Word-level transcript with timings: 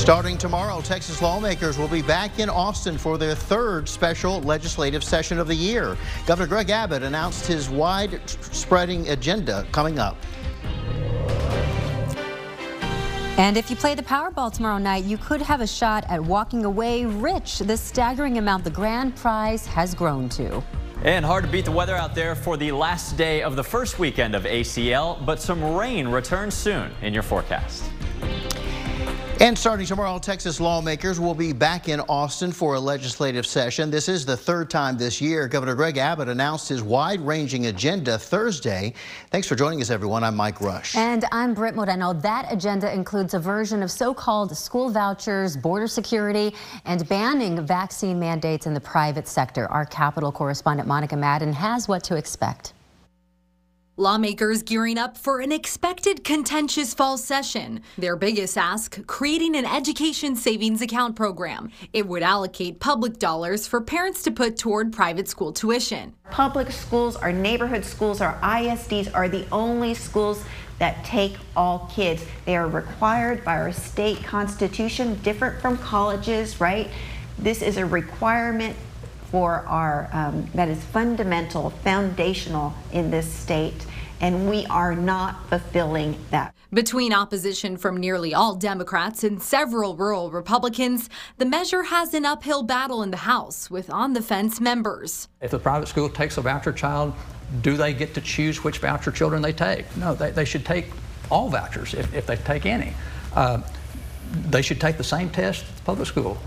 Starting 0.00 0.38
tomorrow, 0.38 0.80
Texas 0.80 1.20
lawmakers 1.20 1.76
will 1.76 1.86
be 1.86 2.00
back 2.00 2.38
in 2.38 2.48
Austin 2.48 2.96
for 2.96 3.18
their 3.18 3.34
third 3.34 3.86
special 3.86 4.40
legislative 4.40 5.04
session 5.04 5.38
of 5.38 5.46
the 5.46 5.54
year. 5.54 5.94
Governor 6.26 6.48
Greg 6.48 6.70
Abbott 6.70 7.02
announced 7.02 7.46
his 7.46 7.68
wide-spreading 7.68 9.10
agenda 9.10 9.66
coming 9.72 9.98
up. 9.98 10.16
And 13.36 13.58
if 13.58 13.68
you 13.68 13.76
play 13.76 13.94
the 13.94 14.02
Powerball 14.02 14.50
tomorrow 14.50 14.78
night, 14.78 15.04
you 15.04 15.18
could 15.18 15.42
have 15.42 15.60
a 15.60 15.66
shot 15.66 16.06
at 16.08 16.24
walking 16.24 16.64
away 16.64 17.04
rich. 17.04 17.58
The 17.58 17.76
staggering 17.76 18.38
amount 18.38 18.64
the 18.64 18.70
grand 18.70 19.14
prize 19.16 19.66
has 19.66 19.94
grown 19.94 20.30
to. 20.30 20.62
And 21.04 21.26
hard 21.26 21.44
to 21.44 21.50
beat 21.50 21.66
the 21.66 21.72
weather 21.72 21.94
out 21.94 22.14
there 22.14 22.34
for 22.34 22.56
the 22.56 22.72
last 22.72 23.18
day 23.18 23.42
of 23.42 23.54
the 23.54 23.64
first 23.64 23.98
weekend 23.98 24.34
of 24.34 24.44
ACL, 24.44 25.24
but 25.26 25.42
some 25.42 25.62
rain 25.62 26.08
returns 26.08 26.54
soon 26.54 26.90
in 27.02 27.12
your 27.12 27.22
forecast. 27.22 27.84
And 29.42 29.56
starting 29.56 29.86
tomorrow, 29.86 30.18
Texas 30.18 30.60
lawmakers 30.60 31.18
will 31.18 31.34
be 31.34 31.54
back 31.54 31.88
in 31.88 32.00
Austin 32.00 32.52
for 32.52 32.74
a 32.74 32.80
legislative 32.80 33.46
session. 33.46 33.90
This 33.90 34.06
is 34.06 34.26
the 34.26 34.36
third 34.36 34.68
time 34.68 34.98
this 34.98 35.18
year. 35.18 35.48
Governor 35.48 35.74
Greg 35.74 35.96
Abbott 35.96 36.28
announced 36.28 36.68
his 36.68 36.82
wide-ranging 36.82 37.68
agenda 37.68 38.18
Thursday. 38.18 38.92
Thanks 39.30 39.48
for 39.48 39.56
joining 39.56 39.80
us, 39.80 39.88
everyone. 39.88 40.24
I'm 40.24 40.36
Mike 40.36 40.60
Rush. 40.60 40.94
And 40.94 41.24
I'm 41.32 41.54
Britt 41.54 41.74
Moreno. 41.74 42.12
That 42.12 42.52
agenda 42.52 42.92
includes 42.92 43.32
a 43.32 43.38
version 43.38 43.82
of 43.82 43.90
so-called 43.90 44.54
school 44.54 44.90
vouchers, 44.90 45.56
border 45.56 45.86
security, 45.86 46.54
and 46.84 47.08
banning 47.08 47.64
vaccine 47.64 48.20
mandates 48.20 48.66
in 48.66 48.74
the 48.74 48.80
private 48.80 49.26
sector. 49.26 49.66
Our 49.72 49.86
Capitol 49.86 50.32
correspondent 50.32 50.86
Monica 50.86 51.16
Madden 51.16 51.54
has 51.54 51.88
what 51.88 52.04
to 52.04 52.16
expect. 52.16 52.74
Lawmakers 54.00 54.62
gearing 54.62 54.96
up 54.96 55.18
for 55.18 55.40
an 55.40 55.52
expected 55.52 56.24
contentious 56.24 56.94
fall 56.94 57.18
session. 57.18 57.82
Their 57.98 58.16
biggest 58.16 58.56
ask 58.56 59.06
creating 59.06 59.54
an 59.54 59.66
education 59.66 60.36
savings 60.36 60.80
account 60.80 61.16
program. 61.16 61.70
It 61.92 62.08
would 62.08 62.22
allocate 62.22 62.80
public 62.80 63.18
dollars 63.18 63.66
for 63.66 63.78
parents 63.82 64.22
to 64.22 64.30
put 64.30 64.56
toward 64.56 64.90
private 64.90 65.28
school 65.28 65.52
tuition. 65.52 66.14
Public 66.30 66.70
schools, 66.70 67.14
our 67.16 67.30
neighborhood 67.30 67.84
schools, 67.84 68.22
our 68.22 68.40
ISDs 68.40 69.14
are 69.14 69.28
the 69.28 69.46
only 69.52 69.92
schools 69.92 70.42
that 70.78 71.04
take 71.04 71.36
all 71.54 71.90
kids. 71.92 72.24
They 72.46 72.56
are 72.56 72.68
required 72.68 73.44
by 73.44 73.58
our 73.58 73.70
state 73.70 74.24
constitution, 74.24 75.20
different 75.22 75.60
from 75.60 75.76
colleges, 75.76 76.58
right? 76.58 76.88
This 77.38 77.60
is 77.60 77.76
a 77.76 77.84
requirement 77.84 78.76
for 79.30 79.64
our 79.66 80.08
um, 80.12 80.46
that 80.54 80.68
is 80.68 80.82
fundamental, 80.86 81.70
foundational 81.70 82.74
in 82.92 83.10
this 83.10 83.32
state 83.32 83.86
and 84.20 84.48
we 84.48 84.66
are 84.66 84.94
not 84.94 85.48
fulfilling 85.48 86.16
that. 86.30 86.54
Between 86.72 87.12
opposition 87.12 87.76
from 87.76 87.96
nearly 87.96 88.32
all 88.32 88.54
Democrats 88.54 89.24
and 89.24 89.42
several 89.42 89.96
rural 89.96 90.30
Republicans, 90.30 91.08
the 91.38 91.46
measure 91.46 91.84
has 91.84 92.14
an 92.14 92.24
uphill 92.24 92.62
battle 92.62 93.02
in 93.02 93.10
the 93.10 93.16
House 93.16 93.70
with 93.70 93.90
on 93.90 94.12
the 94.12 94.22
fence 94.22 94.60
members. 94.60 95.28
If 95.40 95.50
the 95.50 95.58
private 95.58 95.88
school 95.88 96.08
takes 96.08 96.36
a 96.36 96.42
voucher 96.42 96.72
child, 96.72 97.14
do 97.62 97.76
they 97.76 97.92
get 97.92 98.14
to 98.14 98.20
choose 98.20 98.62
which 98.62 98.78
voucher 98.78 99.10
children 99.10 99.42
they 99.42 99.52
take? 99.52 99.84
No, 99.96 100.14
they, 100.14 100.30
they 100.30 100.44
should 100.44 100.64
take 100.64 100.86
all 101.30 101.48
vouchers 101.48 101.94
if, 101.94 102.14
if 102.14 102.26
they 102.26 102.36
take 102.36 102.66
any. 102.66 102.92
Uh, 103.34 103.62
they 104.32 104.62
should 104.62 104.80
take 104.80 104.96
the 104.96 105.04
same 105.04 105.30
test 105.30 105.64
the 105.76 105.82
public 105.82 106.06
school 106.06 106.38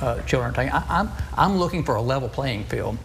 uh, 0.00 0.20
children 0.22 0.52
take. 0.52 0.72
I, 0.72 0.84
I'm, 0.88 1.10
I'm 1.36 1.56
looking 1.56 1.84
for 1.84 1.94
a 1.94 2.02
level 2.02 2.28
playing 2.28 2.64
field. 2.64 2.98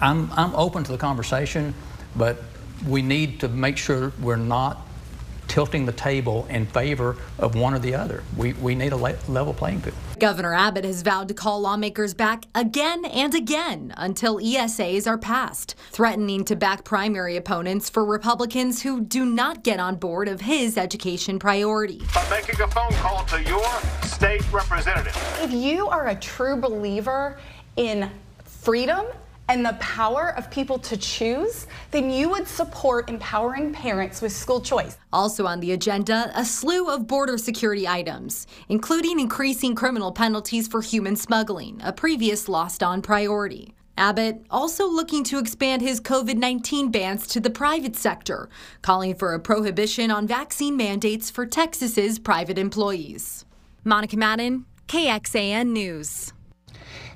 I'm, 0.00 0.30
I'm 0.32 0.54
open 0.56 0.82
to 0.84 0.92
the 0.92 0.98
conversation, 0.98 1.74
but 2.16 2.42
we 2.86 3.02
need 3.02 3.40
to 3.40 3.48
make 3.48 3.76
sure 3.76 4.12
we're 4.20 4.36
not 4.36 4.86
tilting 5.52 5.84
the 5.84 5.92
table 5.92 6.46
in 6.48 6.64
favor 6.64 7.16
of 7.38 7.54
one 7.54 7.74
or 7.74 7.78
the 7.78 7.94
other. 7.94 8.22
We, 8.38 8.54
we 8.54 8.74
need 8.74 8.92
a 8.92 8.96
level 8.96 9.52
playing 9.52 9.80
field. 9.80 9.96
Governor 10.18 10.54
Abbott 10.54 10.84
has 10.84 11.02
vowed 11.02 11.28
to 11.28 11.34
call 11.34 11.60
lawmakers 11.60 12.14
back 12.14 12.44
again 12.54 13.04
and 13.04 13.34
again 13.34 13.92
until 13.98 14.38
ESAs 14.38 15.06
are 15.06 15.18
passed, 15.18 15.74
threatening 15.90 16.44
to 16.46 16.56
back 16.56 16.84
primary 16.84 17.36
opponents 17.36 17.90
for 17.90 18.02
Republicans 18.02 18.82
who 18.82 19.02
do 19.02 19.26
not 19.26 19.62
get 19.62 19.78
on 19.78 19.96
board 19.96 20.26
of 20.28 20.40
his 20.40 20.78
education 20.78 21.38
priority. 21.38 22.00
By 22.14 22.30
making 22.30 22.60
a 22.62 22.68
phone 22.68 22.92
call 22.92 23.24
to 23.26 23.42
your 23.42 23.68
state 24.04 24.50
representative. 24.52 25.14
If 25.42 25.52
you 25.52 25.88
are 25.88 26.08
a 26.08 26.14
true 26.14 26.56
believer 26.56 27.38
in 27.76 28.08
freedom 28.44 29.04
and 29.52 29.66
the 29.66 29.74
power 29.74 30.34
of 30.38 30.50
people 30.50 30.78
to 30.78 30.96
choose, 30.96 31.66
then 31.90 32.08
you 32.08 32.30
would 32.30 32.48
support 32.48 33.10
empowering 33.10 33.70
parents 33.70 34.22
with 34.22 34.32
school 34.32 34.62
choice. 34.62 34.96
Also 35.12 35.44
on 35.44 35.60
the 35.60 35.72
agenda, 35.72 36.32
a 36.34 36.42
slew 36.42 36.88
of 36.88 37.06
border 37.06 37.36
security 37.36 37.86
items, 37.86 38.46
including 38.70 39.20
increasing 39.20 39.74
criminal 39.74 40.10
penalties 40.10 40.66
for 40.66 40.80
human 40.80 41.16
smuggling, 41.16 41.78
a 41.84 41.92
previous 41.92 42.48
lost 42.48 42.82
on 42.82 43.02
priority. 43.02 43.74
Abbott 43.98 44.42
also 44.50 44.88
looking 44.88 45.22
to 45.24 45.38
expand 45.38 45.82
his 45.82 46.00
COVID 46.00 46.36
19 46.36 46.90
bans 46.90 47.26
to 47.26 47.38
the 47.38 47.50
private 47.50 47.94
sector, 47.94 48.48
calling 48.80 49.14
for 49.14 49.34
a 49.34 49.38
prohibition 49.38 50.10
on 50.10 50.26
vaccine 50.26 50.78
mandates 50.78 51.30
for 51.30 51.44
Texas's 51.44 52.18
private 52.18 52.56
employees. 52.56 53.44
Monica 53.84 54.16
Madden, 54.16 54.64
KXAN 54.88 55.66
News. 55.72 56.32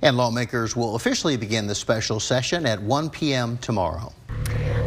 And 0.02 0.16
lawmakers 0.16 0.76
will 0.76 0.96
officially 0.96 1.36
begin 1.36 1.66
the 1.66 1.74
special 1.74 2.20
session 2.20 2.66
at 2.66 2.80
1 2.80 3.10
p.m. 3.10 3.58
tomorrow. 3.58 4.12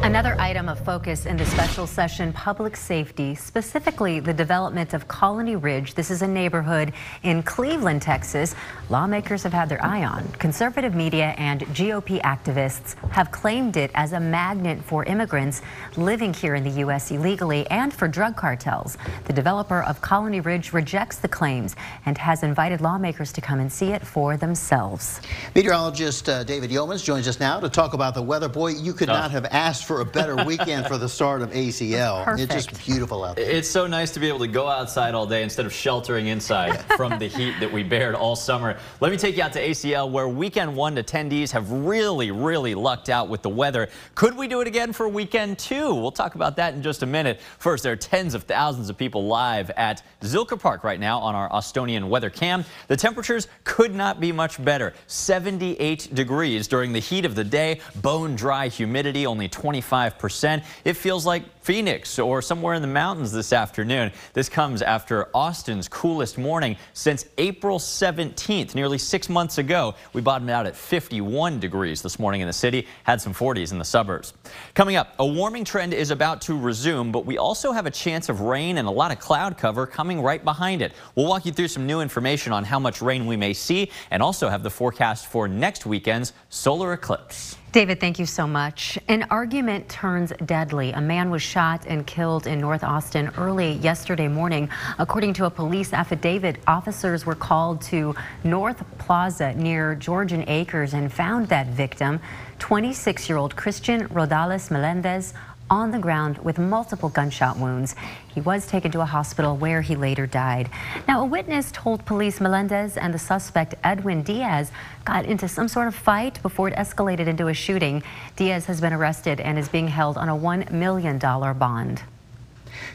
Another 0.01 0.35
item 0.39 0.69
of 0.69 0.79
focus 0.85 1.25
in 1.25 1.35
the 1.35 1.45
special 1.45 1.85
session, 1.85 2.31
public 2.31 2.77
safety, 2.77 3.35
specifically 3.35 4.21
the 4.21 4.33
development 4.33 4.93
of 4.93 5.09
Colony 5.09 5.57
Ridge. 5.57 5.93
This 5.93 6.09
is 6.09 6.21
a 6.21 6.27
neighborhood 6.27 6.93
in 7.21 7.43
Cleveland, 7.43 8.01
Texas. 8.01 8.55
Lawmakers 8.89 9.43
have 9.43 9.51
had 9.51 9.67
their 9.67 9.83
eye 9.83 10.05
on. 10.05 10.25
Conservative 10.39 10.95
media 10.95 11.35
and 11.37 11.61
GOP 11.75 12.21
activists 12.21 12.95
have 13.09 13.29
claimed 13.31 13.75
it 13.75 13.91
as 13.93 14.13
a 14.13 14.19
magnet 14.19 14.81
for 14.81 15.03
immigrants 15.03 15.61
living 15.97 16.33
here 16.33 16.55
in 16.55 16.63
the 16.63 16.79
U.S. 16.81 17.11
illegally 17.11 17.67
and 17.69 17.93
for 17.93 18.07
drug 18.07 18.37
cartels. 18.37 18.97
The 19.25 19.33
developer 19.33 19.83
of 19.83 20.01
Colony 20.01 20.39
Ridge 20.39 20.71
rejects 20.71 21.17
the 21.17 21.27
claims 21.27 21.75
and 22.05 22.17
has 22.17 22.41
invited 22.41 22.79
lawmakers 22.79 23.33
to 23.33 23.41
come 23.41 23.59
and 23.59 23.71
see 23.71 23.91
it 23.91 24.07
for 24.07 24.37
themselves. 24.37 25.19
Meteorologist 25.53 26.29
uh, 26.29 26.43
David 26.45 26.71
Yeomans 26.71 27.03
joins 27.03 27.27
us 27.27 27.39
now 27.39 27.59
to 27.59 27.67
talk 27.67 27.93
about 27.93 28.15
the 28.15 28.23
weather. 28.23 28.47
Boy, 28.47 28.69
you 28.69 28.93
could 28.93 29.09
not 29.09 29.29
have 29.29 29.38
asked 29.45 29.85
for 29.85 30.01
a 30.01 30.05
better 30.05 30.35
weekend 30.43 30.87
for 30.87 30.97
the 30.97 31.09
start 31.09 31.41
of 31.41 31.51
ACL. 31.51 32.23
Perfect. 32.25 32.53
It's 32.53 32.65
just 32.65 32.85
beautiful 32.85 33.23
out 33.23 33.35
there. 33.35 33.49
It's 33.49 33.69
so 33.69 33.87
nice 33.87 34.11
to 34.11 34.19
be 34.19 34.27
able 34.27 34.39
to 34.39 34.47
go 34.47 34.67
outside 34.67 35.13
all 35.15 35.25
day 35.25 35.43
instead 35.43 35.65
of 35.65 35.73
sheltering 35.73 36.27
inside 36.27 36.81
from 36.95 37.17
the 37.19 37.27
heat 37.27 37.55
that 37.59 37.71
we 37.71 37.83
bared 37.83 38.15
all 38.15 38.35
summer. 38.35 38.77
Let 38.99 39.11
me 39.11 39.17
take 39.17 39.37
you 39.37 39.43
out 39.43 39.53
to 39.53 39.61
ACL 39.61 40.09
where 40.09 40.27
weekend 40.27 40.75
one 40.75 40.95
attendees 40.95 41.51
have 41.51 41.71
really, 41.71 42.31
really 42.31 42.75
lucked 42.75 43.09
out 43.09 43.29
with 43.29 43.41
the 43.41 43.49
weather. 43.49 43.89
Could 44.15 44.35
we 44.35 44.47
do 44.47 44.61
it 44.61 44.67
again 44.67 44.93
for 44.93 45.07
weekend 45.07 45.59
two? 45.59 45.93
We'll 45.93 46.11
talk 46.11 46.35
about 46.35 46.55
that 46.57 46.73
in 46.73 46.81
just 46.81 47.03
a 47.03 47.05
minute. 47.05 47.39
First, 47.57 47.83
there 47.83 47.93
are 47.93 47.97
tens 47.97 48.33
of 48.33 48.43
thousands 48.43 48.89
of 48.89 48.97
people 48.97 49.27
live 49.27 49.69
at 49.71 50.03
Zilker 50.21 50.59
Park 50.59 50.83
right 50.83 50.99
now 50.99 51.19
on 51.19 51.35
our 51.35 51.51
Austonian 51.51 52.09
weather 52.09 52.29
cam. 52.29 52.65
The 52.87 52.97
temperatures 52.97 53.47
could 53.63 53.95
not 53.95 54.19
be 54.19 54.31
much 54.31 54.63
better. 54.63 54.93
78 55.07 56.13
degrees 56.13 56.67
during 56.67 56.93
the 56.93 56.99
heat 56.99 57.25
of 57.25 57.35
the 57.35 57.43
day, 57.43 57.81
bone 57.95 58.35
dry 58.35 58.67
humidity, 58.67 59.25
only 59.29 59.47
25%. 59.47 60.63
It 60.83 60.93
feels 60.93 61.25
like 61.25 61.43
Phoenix 61.61 62.17
or 62.17 62.41
somewhere 62.41 62.73
in 62.73 62.81
the 62.81 62.87
mountains 62.87 63.31
this 63.31 63.53
afternoon. 63.53 64.11
This 64.33 64.49
comes 64.49 64.81
after 64.81 65.29
Austin's 65.35 65.87
coolest 65.87 66.39
morning 66.39 66.75
since 66.93 67.27
April 67.37 67.77
17th, 67.77 68.73
nearly 68.73 68.97
six 68.97 69.29
months 69.29 69.59
ago. 69.59 69.93
We 70.13 70.21
bottomed 70.21 70.49
out 70.49 70.65
at 70.65 70.75
51 70.75 71.59
degrees 71.59 72.01
this 72.01 72.17
morning 72.17 72.41
in 72.41 72.47
the 72.47 72.53
city, 72.53 72.87
had 73.03 73.21
some 73.21 73.35
40s 73.35 73.71
in 73.71 73.77
the 73.77 73.85
suburbs. 73.85 74.33
Coming 74.73 74.95
up, 74.95 75.13
a 75.19 75.25
warming 75.25 75.63
trend 75.63 75.93
is 75.93 76.09
about 76.09 76.41
to 76.41 76.57
resume, 76.57 77.11
but 77.11 77.27
we 77.27 77.37
also 77.37 77.71
have 77.71 77.85
a 77.85 77.91
chance 77.91 78.29
of 78.29 78.41
rain 78.41 78.79
and 78.79 78.87
a 78.87 78.91
lot 78.91 79.11
of 79.11 79.19
cloud 79.19 79.55
cover 79.55 79.85
coming 79.85 80.21
right 80.21 80.43
behind 80.43 80.81
it. 80.81 80.93
We'll 81.13 81.27
walk 81.27 81.45
you 81.45 81.51
through 81.51 81.67
some 81.67 81.85
new 81.85 82.01
information 82.01 82.51
on 82.51 82.63
how 82.63 82.79
much 82.79 82.99
rain 82.99 83.27
we 83.27 83.37
may 83.37 83.53
see 83.53 83.91
and 84.09 84.23
also 84.23 84.49
have 84.49 84.63
the 84.63 84.71
forecast 84.71 85.27
for 85.27 85.47
next 85.47 85.85
weekend's 85.85 86.33
solar 86.49 86.93
eclipse. 86.93 87.58
David, 87.71 87.99
thank 87.99 88.17
you 88.17 88.25
so 88.25 88.47
much. 88.47 88.97
An 89.07 89.27
argument 89.29 89.87
turns 89.89 90.33
deadly. 90.43 90.91
A 90.91 91.01
man 91.01 91.29
was 91.29 91.43
shot 91.43 91.85
and 91.85 92.05
killed 92.07 92.47
in 92.47 92.59
North 92.59 92.83
Austin 92.83 93.29
early 93.37 93.73
yesterday 93.73 94.27
morning. 94.27 94.69
According 94.97 95.33
to 95.35 95.45
a 95.45 95.51
police 95.51 95.93
affidavit, 95.93 96.57
officers 96.65 97.27
were 97.27 97.35
called 97.35 97.79
to 97.83 98.15
North 98.43 98.83
Plaza 98.97 99.53
near 99.53 99.93
Georgian 99.93 100.49
Acres 100.49 100.95
and 100.95 101.13
found 101.13 101.49
that 101.49 101.67
victim, 101.67 102.19
26-year-old 102.57 103.55
Christian 103.55 104.07
Rodales 104.07 104.71
Melendez, 104.71 105.35
on 105.69 105.91
the 105.91 105.99
ground 105.99 106.37
with 106.39 106.57
multiple 106.57 107.09
gunshot 107.09 107.57
wounds. 107.57 107.95
He 108.27 108.41
was 108.41 108.67
taken 108.67 108.91
to 108.91 109.01
a 109.01 109.05
hospital 109.05 109.57
where 109.57 109.81
he 109.81 109.95
later 109.95 110.25
died. 110.27 110.69
Now, 111.07 111.21
a 111.21 111.25
witness 111.25 111.71
told 111.71 112.05
police 112.05 112.39
Melendez 112.41 112.97
and 112.97 113.13
the 113.13 113.19
suspect 113.19 113.75
Edwin 113.83 114.23
Diaz 114.23 114.71
got 115.05 115.25
into 115.25 115.47
some 115.47 115.67
sort 115.67 115.87
of 115.87 115.95
fight 115.95 116.41
before 116.41 116.67
it 116.67 116.75
escalated 116.75 117.27
into 117.27 117.47
a 117.47 117.53
shooting. 117.53 118.03
Diaz 118.35 118.65
has 118.65 118.81
been 118.81 118.93
arrested 118.93 119.39
and 119.39 119.57
is 119.57 119.69
being 119.69 119.87
held 119.87 120.17
on 120.17 120.29
a 120.29 120.35
$1 120.35 120.71
million 120.71 121.17
bond. 121.17 122.03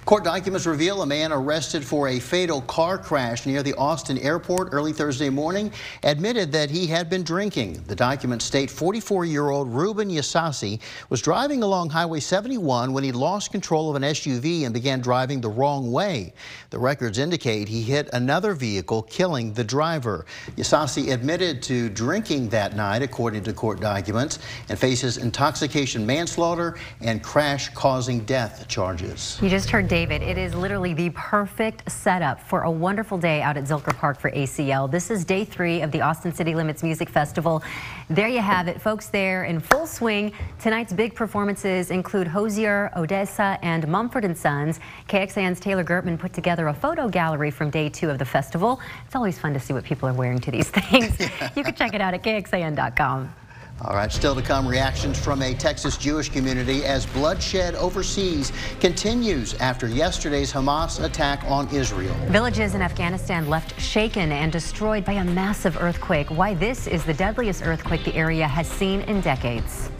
Court 0.05 0.25
documents 0.25 0.67
reveal 0.67 1.03
a 1.03 1.07
man 1.07 1.33
arrested 1.33 1.85
for 1.85 2.09
a 2.09 2.19
fatal 2.19 2.61
car 2.63 2.99
crash 2.99 3.47
near 3.47 3.63
the 3.63 3.75
Austin 3.75 4.19
airport 4.19 4.69
early 4.73 4.93
Thursday 4.93 5.31
morning 5.31 5.73
admitted 6.03 6.53
that 6.53 6.71
he 6.71 6.87
had 6.87 7.09
been 7.09 7.23
drinking. 7.23 7.83
The 7.87 7.97
documents 7.97 8.45
state 8.45 8.69
44-year-old 8.69 9.69
Ruben 9.69 10.11
Yasasi 10.11 10.81
was 11.09 11.23
driving 11.23 11.63
along 11.63 11.91
Highway 11.91 12.21
71 12.21 12.93
when 12.93 13.05
he 13.05 13.13
lost 13.13 13.51
control 13.51 13.89
of 13.89 13.97
an 13.97 14.03
SUV 14.03 14.65
and 14.65 14.75
began 14.75 15.01
driving 15.01 15.41
the 15.41 15.49
wrong 15.49 15.91
way. 15.91 16.33
The 16.71 16.79
records 16.79 17.19
indicate 17.19 17.69
he 17.69 17.83
hit 17.83 18.11
another 18.13 18.55
vehicle, 18.55 19.03
killing 19.03 19.55
the 19.55 19.65
driver. 19.65 20.27
Yasasi 20.57 21.13
admitted 21.13 21.63
to 21.63 21.89
drinking 21.89 22.49
that 22.51 22.77
night, 22.77 23.03
according 23.03 23.45
to 23.45 23.53
court 23.53 23.81
documents, 23.81 24.39
and 24.69 24.79
faces 24.79 25.19
intoxication 25.19 26.05
manslaughter 26.05 26.77
and 27.01 27.23
crash-causing 27.23 28.21
death 28.25 28.67
charges. 28.69 29.39
You 29.41 29.49
just 29.49 29.69
heard 29.75 29.88
David. 29.88 30.23
It 30.23 30.38
is 30.38 30.55
literally 30.55 30.94
the 30.94 31.11
perfect 31.17 31.91
setup 31.91 32.41
for 32.41 32.62
a 32.62 32.71
wonderful 32.71 33.19
day 33.19 33.43
out 33.43 33.56
at 33.56 33.65
Zilker 33.65 33.93
Park 33.93 34.21
for 34.21 34.31
ACL. 34.31 34.88
This 34.88 35.11
is 35.11 35.25
day 35.25 35.44
three 35.44 35.81
of 35.81 35.91
the 35.91 36.00
Austin 36.00 36.32
City 36.32 36.55
Limits 36.55 36.85
Music 36.85 37.09
Festival. 37.09 37.61
There 38.09 38.29
you 38.29 38.38
have 38.38 38.69
it, 38.69 38.81
folks 38.81 39.09
there 39.09 39.47
in 39.47 39.59
full 39.59 39.88
swing. 39.88 40.32
Tonight's 40.61 40.93
big 40.93 41.17
performances 41.17 41.91
include 41.91 42.29
Hozier, 42.29 42.93
ODESZA, 42.94 43.59
and 43.62 43.88
Mumford 43.88 44.37
& 44.37 44.38
Sons. 44.38 44.79
KXAN's 45.09 45.59
Taylor 45.59 45.82
Gertman 45.82 46.19
put 46.19 46.32
together 46.32 46.69
a 46.69 46.73
photo 46.73 47.09
gallery 47.09 47.50
from 47.50 47.69
day 47.69 47.88
two 47.88 48.11
of 48.11 48.21
the 48.21 48.25
festival. 48.25 48.79
It's 49.06 49.17
always 49.17 49.41
fun 49.41 49.55
to 49.55 49.59
see 49.59 49.73
what 49.73 49.82
people 49.82 50.09
are 50.09 50.15
wearing 50.15 50.38
to 50.38 50.53
these 50.53 50.71
things. 50.71 51.19
you 51.56 51.65
can 51.65 51.75
check 51.75 51.94
it 51.94 52.00
out 52.00 52.15
at 52.15 52.23
KXAN.com. 52.23 53.35
All 53.81 53.94
right, 53.94 54.11
still 54.11 54.37
to 54.37 54.43
come, 54.43 54.69
reactions 54.69 55.19
from 55.19 55.43
a 55.43 55.53
Texas 55.53 55.97
Jewish 55.97 56.29
community 56.29 56.85
as 56.85 57.06
bloodshed 57.06 57.75
overseas 57.75 58.53
continues 58.79 59.55
after 59.55 59.88
yesterday's 59.88 60.53
Hamas 60.53 61.03
attack 61.03 61.43
on 61.47 61.69
Israel. 61.75 62.15
Villages 62.29 62.76
in 62.76 62.82
Afghanistan 62.82 63.49
left 63.49 63.79
shaken 63.81 64.31
and 64.31 64.53
destroyed 64.53 65.05
by 65.05 65.15
a 65.15 65.25
massive 65.25 65.76
earthquake. 65.82 66.29
Why 66.31 66.55
this 66.55 66.87
is 66.87 67.05
the 67.05 67.15
deadliest 67.15 67.62
earthquake 67.62 68.05
the 68.05 68.15
area 68.15 68.47
has 68.47 68.69
seen 68.69 69.00
in 69.03 69.21
decades. 69.21 69.91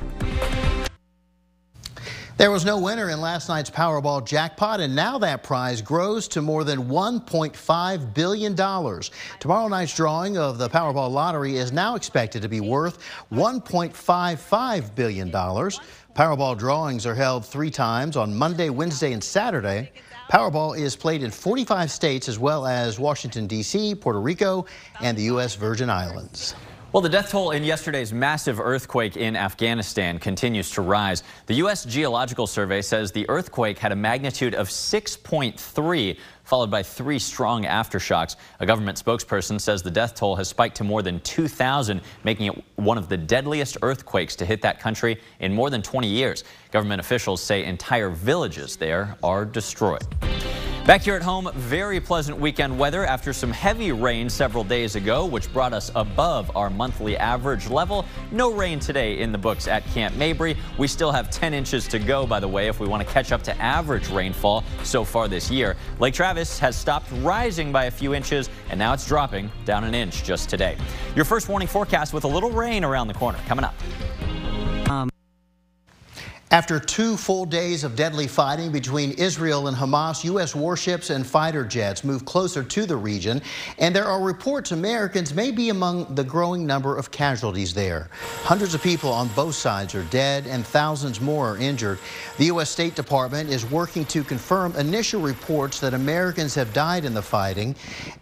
There 2.37 2.51
was 2.51 2.65
no 2.65 2.81
winner 2.81 3.11
in 3.11 3.21
last 3.21 3.49
night's 3.49 3.71
Powerball 3.71 4.27
jackpot, 4.27 4.81
and 4.81 4.97
now 4.97 5.19
that 5.19 5.45
prize 5.45 5.81
grows 5.81 6.27
to 6.29 6.43
more 6.43 6.65
than 6.65 6.89
$1.5 6.89 8.15
billion. 8.15 8.57
Tomorrow 9.39 9.69
night's 9.69 9.95
drawing 9.95 10.37
of 10.37 10.59
the 10.59 10.69
Powerball 10.69 11.13
lottery 11.13 11.57
is 11.57 11.71
now 11.71 11.95
expected 11.95 12.43
to 12.43 12.49
be 12.49 12.61
worth 12.61 12.99
$1.55 13.33 14.95
billion. 14.97 15.31
Powerball 15.31 16.59
drawings 16.59 17.07
are 17.07 17.15
held 17.15 17.47
three 17.47 17.71
times 17.71 18.17
on 18.17 18.35
Monday, 18.35 18.69
Wednesday, 18.69 19.13
and 19.13 19.23
Saturday. 19.23 19.93
Powerball 20.29 20.77
is 20.77 20.97
played 20.97 21.23
in 21.23 21.31
45 21.31 21.89
states 21.89 22.29
as 22.29 22.41
well 22.41 22.67
as 22.67 22.99
Washington, 22.99 23.47
D.C., 23.47 23.95
Puerto 23.95 24.21
Rico, 24.21 24.67
and 25.01 25.17
the 25.17 25.23
U.S. 25.25 25.55
Virgin 25.55 25.89
Islands. 25.89 26.57
Well, 26.95 27.01
the 27.01 27.09
death 27.09 27.33
toll 27.33 27.51
in 27.51 27.65
yesterday's 27.65 28.13
massive 28.13 28.61
earthquake 28.61 29.17
in 29.17 29.35
Afghanistan 29.35 30.21
continues 30.21 30.71
to 30.71 30.81
rise. 30.81 31.25
The 31.47 31.55
U.S. 31.55 31.85
Geological 31.85 32.47
Survey 32.47 32.83
says 32.83 33.11
the 33.11 33.29
earthquake 33.29 33.81
had 33.81 33.91
a 33.91 33.97
magnitude 33.97 34.55
of 34.55 34.69
6.3, 34.69 36.17
followed 36.45 36.71
by 36.71 36.85
three 36.85 37.19
strong 37.19 37.65
aftershocks. 37.65 38.37
A 38.61 38.67
government 38.67 38.97
spokesperson 39.05 39.61
says 39.61 39.83
the 39.83 39.91
death 39.91 40.15
toll 40.15 40.37
has 40.37 40.47
spiked 40.47 40.77
to 40.77 40.85
more 40.85 41.03
than 41.03 41.19
2,000, 41.23 42.01
making 42.23 42.47
it 42.47 42.65
one 42.77 42.97
of 42.97 43.09
the 43.09 43.17
deadliest 43.17 43.77
earthquakes 43.83 44.37
to 44.37 44.47
hit 44.47 44.63
that 44.63 44.79
country 44.79 45.21
in 45.41 45.53
more 45.53 45.71
than 45.71 45.83
20 45.83 46.07
years. 46.07 46.45
Government 46.71 47.01
officials 47.01 47.43
say 47.43 47.65
entire 47.65 48.09
villages 48.09 48.77
there 48.77 49.17
are 49.21 49.45
destroyed. 49.45 50.07
Back 50.87 51.01
here 51.01 51.15
at 51.15 51.23
home, 51.23 51.51
very 51.55 51.99
pleasant 51.99 52.39
weekend 52.39 52.79
weather 52.79 53.07
after 53.07 53.33
some 53.33 53.51
heavy 53.51 53.91
rain 53.91 54.29
several 54.29 54.63
days 54.63 54.97
ago, 54.97 55.25
which 55.25 55.51
brought 55.51 55.73
us 55.73 55.91
above 55.95 56.55
our 56.55 56.69
monthly 56.69 57.17
average 57.17 57.71
level. 57.71 58.05
No 58.31 58.53
rain 58.53 58.81
today 58.81 59.19
in 59.21 59.33
the 59.33 59.39
books 59.39 59.67
at 59.67 59.83
Camp 59.87 60.15
Mabry. 60.17 60.59
We 60.77 60.87
still 60.87 61.11
have 61.11 61.31
10 61.31 61.55
inches 61.55 61.89
to 61.89 61.99
go, 61.99 62.27
by 62.27 62.39
the 62.39 62.49
way, 62.49 62.69
if 62.69 62.81
we 62.81 62.87
want 62.87 63.03
to 63.03 63.11
catch 63.11 63.33
up 63.33 63.43
to 63.45 63.57
average 63.63 64.11
rainfall 64.11 64.63
so 64.83 65.05
far 65.05 65.27
this 65.27 65.51
year. 65.51 65.75
Lake 66.01 66.13
Travis 66.13 66.59
has 66.59 66.77
stopped 66.77 67.11
rising 67.23 67.73
by 67.73 67.87
a 67.87 67.91
few 67.91 68.13
inches, 68.13 68.51
and 68.69 68.79
now 68.79 68.93
it's 68.93 69.09
dropping 69.09 69.51
down 69.65 69.85
an 69.85 69.95
inch 69.95 70.23
just 70.23 70.51
today. 70.51 70.77
Your 71.17 71.25
first 71.25 71.49
warning 71.49 71.67
forecast 71.67 72.13
with 72.13 72.25
a 72.25 72.29
little 72.29 72.51
rain 72.51 72.85
around 72.85 73.09
the 73.09 73.15
corner 73.15 73.39
coming 73.47 73.65
up. 73.65 73.75
After 76.55 76.79
two 76.79 77.17
full 77.17 77.47
days 77.47 77.83
of 77.83 77.97
deadly 77.97 78.29
fighting 78.29 78.71
between 78.71 79.11
Israel 79.11 79.67
and 79.67 79.77
Hamas, 79.77 80.23
U.S. 80.23 80.55
warships 80.55 81.11
and 81.11 81.27
fighter 81.27 81.65
jets 81.65 82.05
move 82.05 82.25
closer 82.25 82.63
to 82.63 82.87
the 82.87 82.97
region, 82.97 83.43
and 83.81 83.93
there 83.93 84.05
are 84.05 84.23
reports 84.23 84.71
Americans 84.71 85.35
may 85.35 85.51
be 85.51 85.71
among 85.71 86.15
the 86.15 86.23
growing 86.23 86.65
number 86.65 86.97
of 86.97 87.11
casualties 87.11 87.75
there. 87.75 88.09
Hundreds 88.45 88.73
of 88.73 88.81
people 88.85 89.11
on 89.11 89.27
both 89.35 89.57
sides 89.57 89.97
are 89.97 90.05
dead, 90.05 90.47
and 90.47 90.65
thousands 90.65 91.21
more 91.21 91.55
are 91.55 91.59
injured. 91.59 91.99
The 92.39 92.45
U.S. 92.45 92.71
State 92.71 92.95
Department 92.95 93.51
is 93.51 93.69
working 93.69 94.05
to 94.05 94.23
confirm 94.23 94.77
initial 94.77 95.21
reports 95.21 95.81
that 95.81 95.93
Americans 95.93 96.55
have 96.55 96.73
died 96.73 97.05
in 97.05 97.15
the 97.15 97.23
fighting 97.23 97.75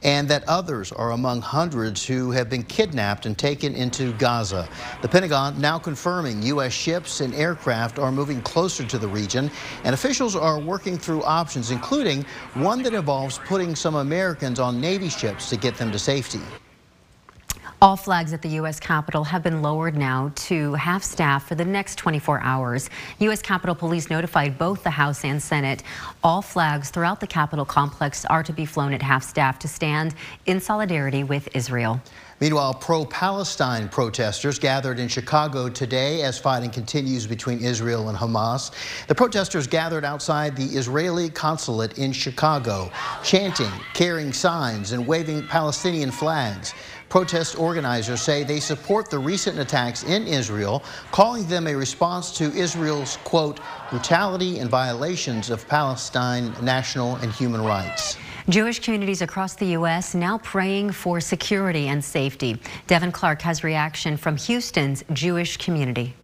and 0.02 0.26
that 0.28 0.48
others 0.48 0.90
are 0.90 1.10
among 1.10 1.42
hundreds 1.42 2.06
who 2.06 2.30
have 2.30 2.48
been 2.48 2.62
kidnapped 2.62 3.26
and 3.26 3.36
taken 3.36 3.74
into 3.74 4.14
Gaza. 4.14 4.66
The 5.02 5.08
Pentagon 5.08 5.60
now 5.60 5.78
confirming 5.78 6.42
U.S. 6.44 6.72
ships 6.72 7.20
and 7.20 7.34
aircraft 7.34 7.98
are 7.98 8.10
moving 8.10 8.21
moving 8.22 8.40
closer 8.42 8.84
to 8.84 8.98
the 8.98 9.08
region, 9.08 9.50
and 9.82 9.94
officials 9.94 10.36
are 10.36 10.60
working 10.60 10.96
through 10.96 11.24
options, 11.24 11.72
including 11.72 12.24
one 12.54 12.80
that 12.80 12.94
involves 12.94 13.38
putting 13.46 13.74
some 13.74 13.96
Americans 13.96 14.60
on 14.60 14.80
Navy 14.80 15.08
ships 15.08 15.50
to 15.50 15.56
get 15.56 15.74
them 15.74 15.90
to 15.90 15.98
safety. 15.98 16.38
All 17.82 17.96
flags 17.96 18.32
at 18.32 18.42
the 18.42 18.48
U.S. 18.60 18.78
Capitol 18.78 19.24
have 19.24 19.42
been 19.42 19.60
lowered 19.60 19.96
now 19.96 20.30
to 20.46 20.74
half 20.74 21.02
staff 21.02 21.48
for 21.48 21.56
the 21.56 21.64
next 21.64 21.96
24 21.96 22.40
hours. 22.40 22.88
U.S. 23.18 23.42
Capitol 23.42 23.74
Police 23.74 24.08
notified 24.08 24.56
both 24.56 24.84
the 24.84 24.90
House 24.90 25.24
and 25.24 25.42
Senate. 25.42 25.82
All 26.22 26.42
flags 26.42 26.90
throughout 26.90 27.18
the 27.18 27.26
Capitol 27.26 27.64
complex 27.64 28.24
are 28.26 28.44
to 28.44 28.52
be 28.52 28.66
flown 28.66 28.92
at 28.92 29.02
half 29.02 29.24
staff 29.24 29.58
to 29.58 29.66
stand 29.66 30.14
in 30.46 30.60
solidarity 30.60 31.24
with 31.24 31.48
Israel. 31.56 32.00
Meanwhile, 32.42 32.74
pro-Palestine 32.74 33.88
protesters 33.88 34.58
gathered 34.58 34.98
in 34.98 35.06
Chicago 35.06 35.68
today 35.68 36.22
as 36.22 36.40
fighting 36.40 36.70
continues 36.70 37.24
between 37.24 37.60
Israel 37.60 38.08
and 38.08 38.18
Hamas. 38.18 38.72
The 39.06 39.14
protesters 39.14 39.68
gathered 39.68 40.04
outside 40.04 40.56
the 40.56 40.64
Israeli 40.64 41.30
consulate 41.30 41.98
in 41.98 42.10
Chicago, 42.10 42.90
chanting, 43.22 43.70
carrying 43.94 44.32
signs, 44.32 44.90
and 44.90 45.06
waving 45.06 45.46
Palestinian 45.46 46.10
flags. 46.10 46.74
Protest 47.08 47.56
organizers 47.56 48.20
say 48.20 48.42
they 48.42 48.58
support 48.58 49.08
the 49.08 49.20
recent 49.20 49.60
attacks 49.60 50.02
in 50.02 50.26
Israel, 50.26 50.82
calling 51.12 51.46
them 51.46 51.68
a 51.68 51.76
response 51.76 52.36
to 52.38 52.52
Israel's, 52.54 53.18
quote, 53.18 53.60
brutality 53.88 54.58
and 54.58 54.68
violations 54.68 55.48
of 55.48 55.68
Palestine 55.68 56.52
national 56.60 57.14
and 57.16 57.30
human 57.30 57.62
rights. 57.62 58.16
Jewish 58.48 58.80
communities 58.80 59.22
across 59.22 59.54
the 59.54 59.66
U.S. 59.78 60.14
now 60.14 60.38
praying 60.38 60.92
for 60.92 61.20
security 61.20 61.88
and 61.88 62.04
safety. 62.04 62.60
Devin 62.86 63.12
Clark 63.12 63.40
has 63.42 63.62
reaction 63.62 64.16
from 64.16 64.36
Houston's 64.36 65.04
Jewish 65.12 65.56
community. 65.58 66.14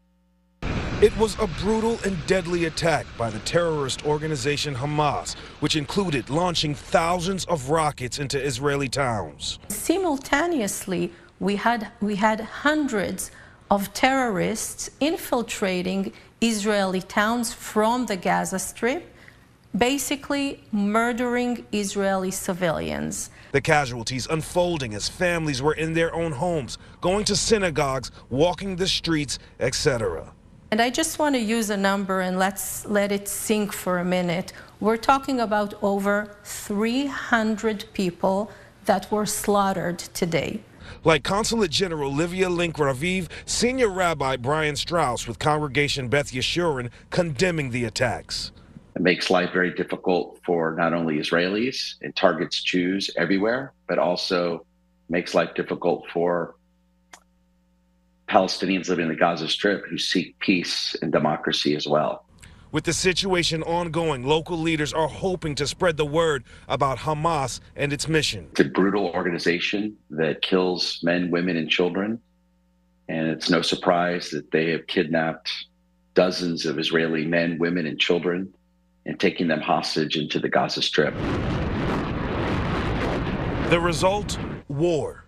It 1.00 1.16
was 1.16 1.38
a 1.38 1.46
brutal 1.62 1.96
and 2.04 2.16
deadly 2.26 2.64
attack 2.64 3.06
by 3.16 3.30
the 3.30 3.38
terrorist 3.40 4.04
organization 4.04 4.74
Hamas, 4.74 5.36
which 5.60 5.76
included 5.76 6.28
launching 6.28 6.74
thousands 6.74 7.44
of 7.44 7.70
rockets 7.70 8.18
into 8.18 8.42
Israeli 8.42 8.88
towns. 8.88 9.60
Simultaneously, 9.68 11.12
we 11.38 11.54
had, 11.54 11.92
we 12.00 12.16
had 12.16 12.40
hundreds 12.40 13.30
of 13.70 13.92
terrorists 13.94 14.90
infiltrating 14.98 16.12
Israeli 16.40 17.02
towns 17.02 17.52
from 17.52 18.06
the 18.06 18.16
Gaza 18.16 18.58
Strip 18.58 19.14
basically 19.76 20.62
murdering 20.72 21.66
Israeli 21.72 22.30
civilians. 22.30 23.30
The 23.52 23.60
casualties 23.60 24.26
unfolding 24.26 24.94
as 24.94 25.08
families 25.08 25.62
were 25.62 25.74
in 25.74 25.94
their 25.94 26.14
own 26.14 26.32
homes, 26.32 26.78
going 27.00 27.24
to 27.26 27.36
synagogues, 27.36 28.10
walking 28.30 28.76
the 28.76 28.88
streets, 28.88 29.38
etc. 29.60 30.32
And 30.70 30.82
I 30.82 30.90
just 30.90 31.18
want 31.18 31.34
to 31.34 31.40
use 31.40 31.70
a 31.70 31.76
number 31.76 32.20
and 32.20 32.38
let's 32.38 32.84
let 32.84 33.10
it 33.10 33.26
sink 33.26 33.72
for 33.72 33.98
a 33.98 34.04
minute. 34.04 34.52
We're 34.80 34.98
talking 34.98 35.40
about 35.40 35.74
over 35.82 36.36
300 36.44 37.86
people 37.94 38.50
that 38.84 39.10
were 39.10 39.26
slaughtered 39.26 39.98
today. 39.98 40.60
Like 41.04 41.22
Consulate 41.22 41.70
General 41.70 42.12
Livia 42.12 42.48
Link 42.48 42.76
Raviv, 42.76 43.28
Senior 43.46 43.88
Rabbi 43.88 44.36
Brian 44.36 44.76
Strauss 44.76 45.26
with 45.26 45.38
Congregation 45.38 46.08
Beth 46.08 46.32
Yeshurun 46.32 46.90
condemning 47.10 47.70
the 47.70 47.84
attacks. 47.84 48.52
It 48.98 49.02
makes 49.02 49.30
life 49.30 49.52
very 49.52 49.72
difficult 49.72 50.40
for 50.44 50.74
not 50.76 50.92
only 50.92 51.18
Israelis 51.18 51.94
and 52.02 52.16
targets 52.16 52.60
Jews 52.60 53.12
everywhere, 53.16 53.72
but 53.86 53.96
also 53.96 54.66
makes 55.08 55.36
life 55.36 55.54
difficult 55.54 56.06
for 56.12 56.56
Palestinians 58.28 58.88
living 58.88 59.04
in 59.04 59.10
the 59.10 59.14
Gaza 59.14 59.48
Strip 59.48 59.86
who 59.86 59.98
seek 59.98 60.36
peace 60.40 60.96
and 61.00 61.12
democracy 61.12 61.76
as 61.76 61.86
well. 61.86 62.24
With 62.72 62.82
the 62.82 62.92
situation 62.92 63.62
ongoing, 63.62 64.24
local 64.24 64.58
leaders 64.58 64.92
are 64.92 65.06
hoping 65.06 65.54
to 65.54 65.68
spread 65.68 65.96
the 65.96 66.04
word 66.04 66.42
about 66.66 66.98
Hamas 66.98 67.60
and 67.76 67.92
its 67.92 68.08
mission. 68.08 68.48
It's 68.50 68.60
a 68.62 68.64
brutal 68.64 69.10
organization 69.14 69.96
that 70.10 70.42
kills 70.42 70.98
men, 71.04 71.30
women, 71.30 71.56
and 71.56 71.70
children. 71.70 72.20
And 73.08 73.28
it's 73.28 73.48
no 73.48 73.62
surprise 73.62 74.30
that 74.30 74.50
they 74.50 74.72
have 74.72 74.88
kidnapped 74.88 75.52
dozens 76.14 76.66
of 76.66 76.80
Israeli 76.80 77.24
men, 77.24 77.58
women, 77.58 77.86
and 77.86 77.96
children 77.96 78.52
and 79.08 79.18
taking 79.18 79.48
them 79.48 79.60
hostage 79.60 80.16
into 80.16 80.38
the 80.38 80.48
Gaza 80.48 80.82
Strip. 80.82 81.14
The 83.70 83.80
result 83.80 84.38
war. 84.68 85.24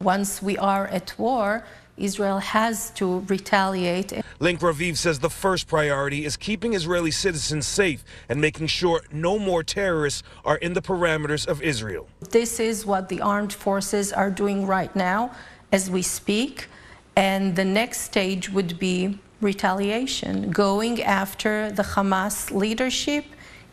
Once 0.00 0.42
we 0.42 0.56
are 0.56 0.86
at 0.86 1.16
war, 1.18 1.64
Israel 1.98 2.38
has 2.38 2.90
to 2.92 3.20
retaliate. 3.20 4.12
Link 4.38 4.60
Raviv 4.60 4.96
says 4.96 5.18
the 5.18 5.28
first 5.28 5.66
priority 5.66 6.24
is 6.24 6.36
keeping 6.36 6.72
Israeli 6.72 7.10
citizens 7.10 7.66
safe 7.66 8.02
and 8.28 8.40
making 8.40 8.68
sure 8.68 9.02
no 9.12 9.38
more 9.38 9.62
terrorists 9.62 10.22
are 10.44 10.56
in 10.56 10.72
the 10.72 10.80
parameters 10.80 11.46
of 11.46 11.60
Israel. 11.60 12.08
This 12.30 12.60
is 12.60 12.86
what 12.86 13.08
the 13.08 13.20
armed 13.20 13.52
forces 13.52 14.12
are 14.12 14.30
doing 14.30 14.66
right 14.66 14.94
now 14.96 15.32
as 15.70 15.90
we 15.90 16.02
speak. 16.02 16.68
And 17.16 17.56
the 17.56 17.64
next 17.64 18.02
stage 18.02 18.48
would 18.50 18.78
be 18.78 19.18
retaliation, 19.40 20.50
going 20.50 21.02
after 21.02 21.70
the 21.70 21.82
Hamas 21.82 22.50
leadership 22.50 23.24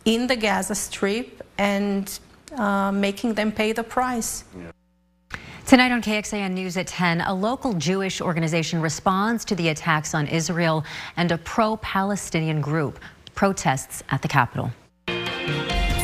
in 0.04 0.26
the 0.26 0.36
Gaza 0.36 0.74
Strip 0.74 1.42
and 1.58 2.18
uh, 2.56 2.92
making 2.92 3.34
them 3.34 3.52
pay 3.52 3.72
the 3.72 3.82
price. 3.82 4.44
Yeah. 4.56 4.70
Tonight 5.66 5.90
on 5.90 6.00
KXAN 6.00 6.52
News 6.52 6.76
at 6.76 6.86
10, 6.86 7.22
a 7.22 7.34
local 7.34 7.72
Jewish 7.72 8.20
organization 8.20 8.80
responds 8.80 9.44
to 9.46 9.56
the 9.56 9.70
attacks 9.70 10.14
on 10.14 10.28
Israel 10.28 10.84
and 11.16 11.32
a 11.32 11.38
pro-Palestinian 11.38 12.60
group 12.60 13.00
protests 13.34 14.04
at 14.08 14.22
the 14.22 14.28
Capitol. 14.28 14.70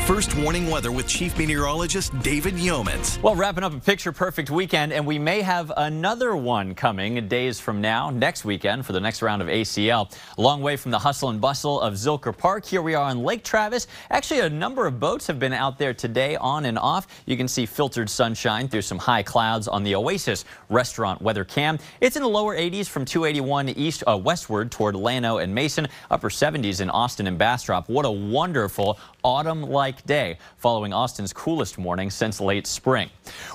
First 0.07 0.37
warning 0.37 0.69
weather 0.69 0.91
with 0.91 1.07
Chief 1.07 1.39
Meteorologist 1.39 2.19
David 2.23 2.55
Yeomans. 2.55 3.23
Well, 3.23 3.37
wrapping 3.37 3.63
up 3.63 3.73
a 3.73 3.79
picture 3.79 4.11
perfect 4.11 4.51
weekend, 4.51 4.93
and 4.93 5.07
we 5.07 5.17
may 5.17 5.43
have 5.43 5.73
another 5.77 6.35
one 6.35 6.75
coming 6.75 7.29
days 7.29 7.61
from 7.61 7.81
now, 7.81 8.11
next 8.11 8.45
weekend, 8.45 8.85
for 8.85 8.93
the 8.93 9.01
next 9.01 9.23
round 9.23 9.41
of 9.43 9.47
ACL. 9.47 10.13
A 10.37 10.41
long 10.41 10.61
way 10.61 10.77
from 10.77 10.91
the 10.91 10.99
hustle 10.99 11.29
and 11.29 11.41
bustle 11.41 11.81
of 11.81 11.95
Zilker 11.95 12.37
Park. 12.37 12.67
Here 12.67 12.83
we 12.83 12.97
are 12.97 13.05
on 13.05 13.23
Lake 13.23 13.45
Travis. 13.45 13.87
Actually, 14.11 14.41
a 14.41 14.51
number 14.51 14.89
of 14.89 14.99
boats 14.99 15.25
have 15.29 15.39
been 15.39 15.53
out 15.53 15.79
there 15.79 15.95
today, 15.95 16.35
on 16.35 16.65
and 16.65 16.81
off. 16.81 17.07
You 17.27 17.37
can 17.37 17.47
see 17.47 17.65
filtered 17.65 18.11
sunshine 18.11 18.67
through 18.67 18.83
some 18.83 18.99
high 18.99 19.23
clouds 19.23 19.69
on 19.69 19.85
the 19.85 19.95
Oasis 19.95 20.45
restaurant 20.69 21.23
weather 21.23 21.45
cam. 21.45 21.79
It's 22.01 22.17
in 22.17 22.23
the 22.23 22.29
lower 22.29 22.57
80s 22.57 22.89
from 22.89 23.05
281 23.05 23.69
east 23.69 24.03
uh, 24.09 24.19
westward 24.19 24.73
toward 24.73 24.97
Llano 24.97 25.39
and 25.39 25.55
Mason, 25.55 25.87
upper 26.11 26.29
70s 26.29 26.81
in 26.81 26.91
Austin 26.91 27.29
and 27.29 27.39
Bastrop. 27.39 27.89
What 27.89 28.05
a 28.05 28.11
wonderful 28.11 28.99
autumn-like 29.23 30.05
day 30.07 30.39
following 30.57 30.93
Austin's 30.93 31.33
coolest 31.33 31.79
morning 31.79 32.11
since 32.11 32.41
late 32.41 32.67
spring. 32.67 33.11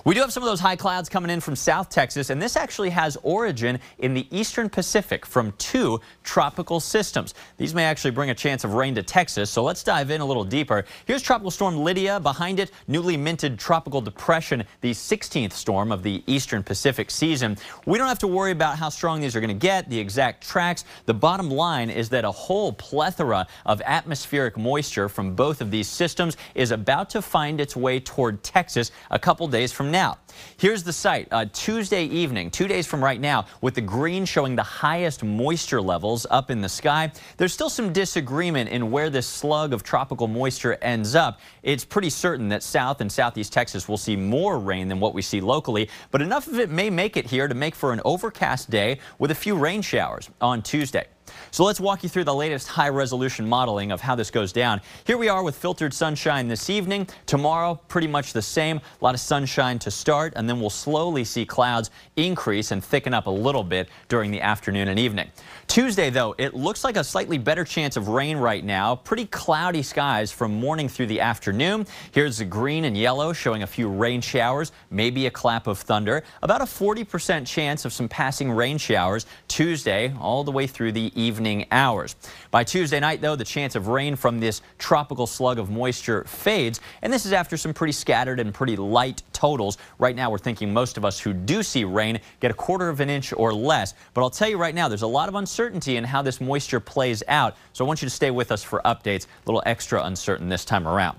We 0.05 0.15
do 0.15 0.21
have 0.21 0.31
some 0.31 0.43
of 0.43 0.49
those 0.49 0.59
high 0.59 0.75
clouds 0.75 1.09
coming 1.09 1.29
in 1.29 1.39
from 1.39 1.55
South 1.55 1.89
Texas, 1.89 2.29
and 2.29 2.41
this 2.41 2.55
actually 2.55 2.89
has 2.91 3.17
origin 3.23 3.79
in 3.99 4.13
the 4.13 4.27
eastern 4.31 4.69
Pacific 4.69 5.25
from 5.25 5.53
two 5.57 5.99
tropical 6.23 6.79
systems. 6.79 7.33
These 7.57 7.73
may 7.73 7.83
actually 7.83 8.11
bring 8.11 8.29
a 8.29 8.35
chance 8.35 8.63
of 8.63 8.73
rain 8.73 8.95
to 8.95 9.03
Texas, 9.03 9.49
so 9.49 9.63
let's 9.63 9.83
dive 9.83 10.11
in 10.11 10.21
a 10.21 10.25
little 10.25 10.43
deeper. 10.43 10.85
Here's 11.05 11.21
Tropical 11.21 11.51
Storm 11.51 11.77
Lydia. 11.77 12.19
Behind 12.19 12.59
it, 12.59 12.71
newly 12.87 13.17
minted 13.17 13.59
Tropical 13.59 14.01
Depression, 14.01 14.63
the 14.81 14.91
16th 14.91 15.53
storm 15.53 15.91
of 15.91 16.03
the 16.03 16.23
eastern 16.27 16.63
Pacific 16.63 17.11
season. 17.11 17.57
We 17.85 17.97
don't 17.97 18.07
have 18.07 18.19
to 18.19 18.27
worry 18.27 18.51
about 18.51 18.77
how 18.77 18.89
strong 18.89 19.21
these 19.21 19.35
are 19.35 19.41
going 19.41 19.49
to 19.49 19.53
get, 19.53 19.89
the 19.89 19.99
exact 19.99 20.47
tracks. 20.47 20.85
The 21.05 21.13
bottom 21.13 21.49
line 21.49 21.89
is 21.89 22.09
that 22.09 22.25
a 22.25 22.31
whole 22.31 22.73
plethora 22.73 23.47
of 23.65 23.81
atmospheric 23.81 24.57
moisture 24.57 25.09
from 25.09 25.35
both 25.35 25.56
both 25.57 25.65
of 25.65 25.71
these 25.71 25.87
systems 25.87 26.37
is 26.53 26.69
about 26.69 27.09
to 27.09 27.19
find 27.19 27.59
its 27.59 27.75
way 27.75 27.99
toward 27.99 28.43
Texas 28.43 28.91
a 29.09 29.17
couple 29.17 29.47
days 29.47 29.71
from 29.71 29.89
now. 29.89 30.15
Here's 30.57 30.83
the 30.83 30.93
site 30.93 31.27
uh, 31.31 31.45
Tuesday 31.53 32.05
evening, 32.05 32.51
two 32.51 32.67
days 32.67 32.87
from 32.87 33.03
right 33.03 33.19
now, 33.19 33.45
with 33.61 33.75
the 33.75 33.81
green 33.81 34.25
showing 34.25 34.55
the 34.55 34.63
highest 34.63 35.23
moisture 35.23 35.81
levels 35.81 36.25
up 36.29 36.51
in 36.51 36.61
the 36.61 36.69
sky. 36.69 37.11
There's 37.37 37.53
still 37.53 37.69
some 37.69 37.93
disagreement 37.93 38.69
in 38.69 38.91
where 38.91 39.09
this 39.09 39.27
slug 39.27 39.73
of 39.73 39.83
tropical 39.83 40.27
moisture 40.27 40.77
ends 40.81 41.15
up. 41.15 41.39
It's 41.63 41.85
pretty 41.85 42.09
certain 42.09 42.49
that 42.49 42.63
south 42.63 43.01
and 43.01 43.11
southeast 43.11 43.53
Texas 43.53 43.87
will 43.87 43.97
see 43.97 44.15
more 44.15 44.59
rain 44.59 44.87
than 44.87 44.99
what 44.99 45.13
we 45.13 45.21
see 45.21 45.41
locally, 45.41 45.89
but 46.11 46.21
enough 46.21 46.47
of 46.47 46.59
it 46.59 46.69
may 46.69 46.89
make 46.89 47.17
it 47.17 47.25
here 47.25 47.47
to 47.47 47.55
make 47.55 47.75
for 47.75 47.93
an 47.93 48.01
overcast 48.05 48.69
day 48.69 48.99
with 49.19 49.31
a 49.31 49.35
few 49.35 49.55
rain 49.55 49.81
showers 49.81 50.29
on 50.41 50.61
Tuesday. 50.61 51.05
So 51.51 51.63
let's 51.63 51.79
walk 51.79 52.03
you 52.03 52.09
through 52.09 52.23
the 52.23 52.35
latest 52.35 52.67
high 52.67 52.89
resolution 52.89 53.47
modeling 53.47 53.91
of 53.91 54.01
how 54.01 54.15
this 54.15 54.31
goes 54.31 54.51
down. 54.51 54.81
Here 55.05 55.17
we 55.17 55.29
are 55.29 55.43
with 55.43 55.55
filtered 55.55 55.93
sunshine 55.93 56.47
this 56.47 56.69
evening. 56.69 57.07
Tomorrow, 57.25 57.75
pretty 57.87 58.07
much 58.07 58.33
the 58.33 58.41
same. 58.41 58.77
A 58.77 59.03
lot 59.03 59.13
of 59.13 59.19
sunshine 59.19 59.79
to 59.79 59.91
start, 59.91 60.26
and 60.35 60.49
then 60.49 60.59
we'll 60.59 60.69
slowly 60.69 61.23
see 61.23 61.45
clouds 61.45 61.89
increase 62.15 62.71
and 62.71 62.83
thicken 62.83 63.13
up 63.13 63.27
a 63.27 63.31
little 63.31 63.63
bit 63.63 63.89
during 64.09 64.31
the 64.31 64.41
afternoon 64.41 64.87
and 64.87 64.99
evening. 64.99 65.29
Tuesday, 65.67 66.09
though, 66.09 66.33
it 66.37 66.53
looks 66.53 66.85
like 66.85 66.95
a 66.95 67.03
slightly 67.03 67.37
better 67.37 67.65
chance 67.65 67.97
of 67.97 68.07
rain 68.07 68.37
right 68.37 68.63
now. 68.63 68.95
Pretty 68.95 69.25
cloudy 69.25 69.83
skies 69.83 70.31
from 70.31 70.57
morning 70.59 70.87
through 70.87 71.07
the 71.07 71.19
afternoon. 71.19 71.85
Here's 72.13 72.37
the 72.37 72.45
green 72.45 72.85
and 72.85 72.97
yellow 72.97 73.33
showing 73.33 73.63
a 73.63 73.67
few 73.67 73.89
rain 73.89 74.21
showers, 74.21 74.71
maybe 74.89 75.27
a 75.27 75.31
clap 75.31 75.67
of 75.67 75.77
thunder. 75.77 76.23
About 76.41 76.61
a 76.61 76.63
40% 76.63 77.45
chance 77.45 77.83
of 77.83 77.91
some 77.91 78.07
passing 78.07 78.49
rain 78.49 78.77
showers 78.77 79.25
Tuesday 79.49 80.13
all 80.21 80.45
the 80.45 80.53
way 80.53 80.67
through 80.67 80.93
the 80.93 81.11
evening 81.21 81.65
hours. 81.69 82.15
By 82.49 82.63
Tuesday 82.63 83.01
night, 83.01 83.19
though, 83.19 83.35
the 83.35 83.43
chance 83.43 83.75
of 83.75 83.87
rain 83.87 84.15
from 84.15 84.39
this 84.39 84.61
tropical 84.79 85.27
slug 85.27 85.59
of 85.59 85.69
moisture 85.69 86.23
fades, 86.23 86.79
and 87.01 87.11
this 87.11 87.25
is 87.25 87.33
after 87.33 87.57
some 87.57 87.73
pretty 87.73 87.91
scattered 87.91 88.39
and 88.39 88.53
pretty 88.53 88.77
light 88.77 89.21
totals. 89.33 89.77
Right 89.99 90.15
now, 90.15 90.31
we're 90.31 90.37
thinking 90.37 90.71
most 90.71 90.95
of 90.95 91.03
us 91.03 91.19
who 91.19 91.33
do 91.33 91.61
see 91.61 91.83
rain 91.83 92.21
get 92.39 92.51
a 92.51 92.55
quarter 92.55 92.87
of 92.87 93.01
an 93.01 93.09
inch 93.09 93.33
or 93.33 93.53
less. 93.53 93.93
But 94.13 94.21
I'll 94.21 94.29
tell 94.29 94.47
you 94.49 94.57
right 94.57 94.73
now, 94.73 94.87
there's 94.87 95.01
a 95.01 95.07
lot 95.07 95.27
of 95.27 95.35
uncertainty 95.35 95.56
in 95.59 96.03
how 96.03 96.21
this 96.21 96.39
moisture 96.39 96.79
plays 96.79 97.23
out, 97.27 97.55
so 97.73 97.83
I 97.83 97.87
want 97.87 98.01
you 98.01 98.05
to 98.07 98.13
stay 98.13 98.29
with 98.29 98.51
us 98.51 98.61
for 98.61 98.79
updates. 98.85 99.25
A 99.25 99.27
little 99.47 99.63
extra 99.65 100.03
uncertain 100.03 100.49
this 100.49 100.63
time 100.63 100.87
around. 100.87 101.17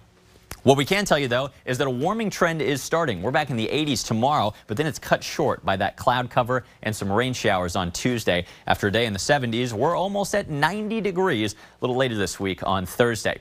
What 0.62 0.76
we 0.76 0.84
can 0.84 1.04
tell 1.04 1.18
you, 1.18 1.28
though, 1.28 1.50
is 1.64 1.78
that 1.78 1.86
a 1.86 1.90
warming 1.90 2.30
trend 2.30 2.62
is 2.62 2.82
starting. 2.82 3.22
We're 3.22 3.30
back 3.30 3.50
in 3.50 3.56
the 3.56 3.68
80s 3.68 4.06
tomorrow, 4.06 4.54
but 4.66 4.76
then 4.76 4.86
it's 4.86 4.98
cut 4.98 5.24
short 5.24 5.64
by 5.64 5.76
that 5.76 5.96
cloud 5.96 6.30
cover 6.30 6.64
and 6.82 6.94
some 6.94 7.10
rain 7.10 7.32
showers 7.32 7.74
on 7.74 7.90
Tuesday. 7.90 8.44
After 8.66 8.88
a 8.88 8.92
day 8.92 9.06
in 9.06 9.12
the 9.12 9.18
70s, 9.18 9.72
we're 9.72 9.96
almost 9.96 10.34
at 10.34 10.50
90 10.50 11.00
degrees 11.00 11.54
a 11.54 11.56
little 11.80 11.96
later 11.96 12.16
this 12.16 12.38
week 12.38 12.62
on 12.64 12.86
Thursday. 12.86 13.40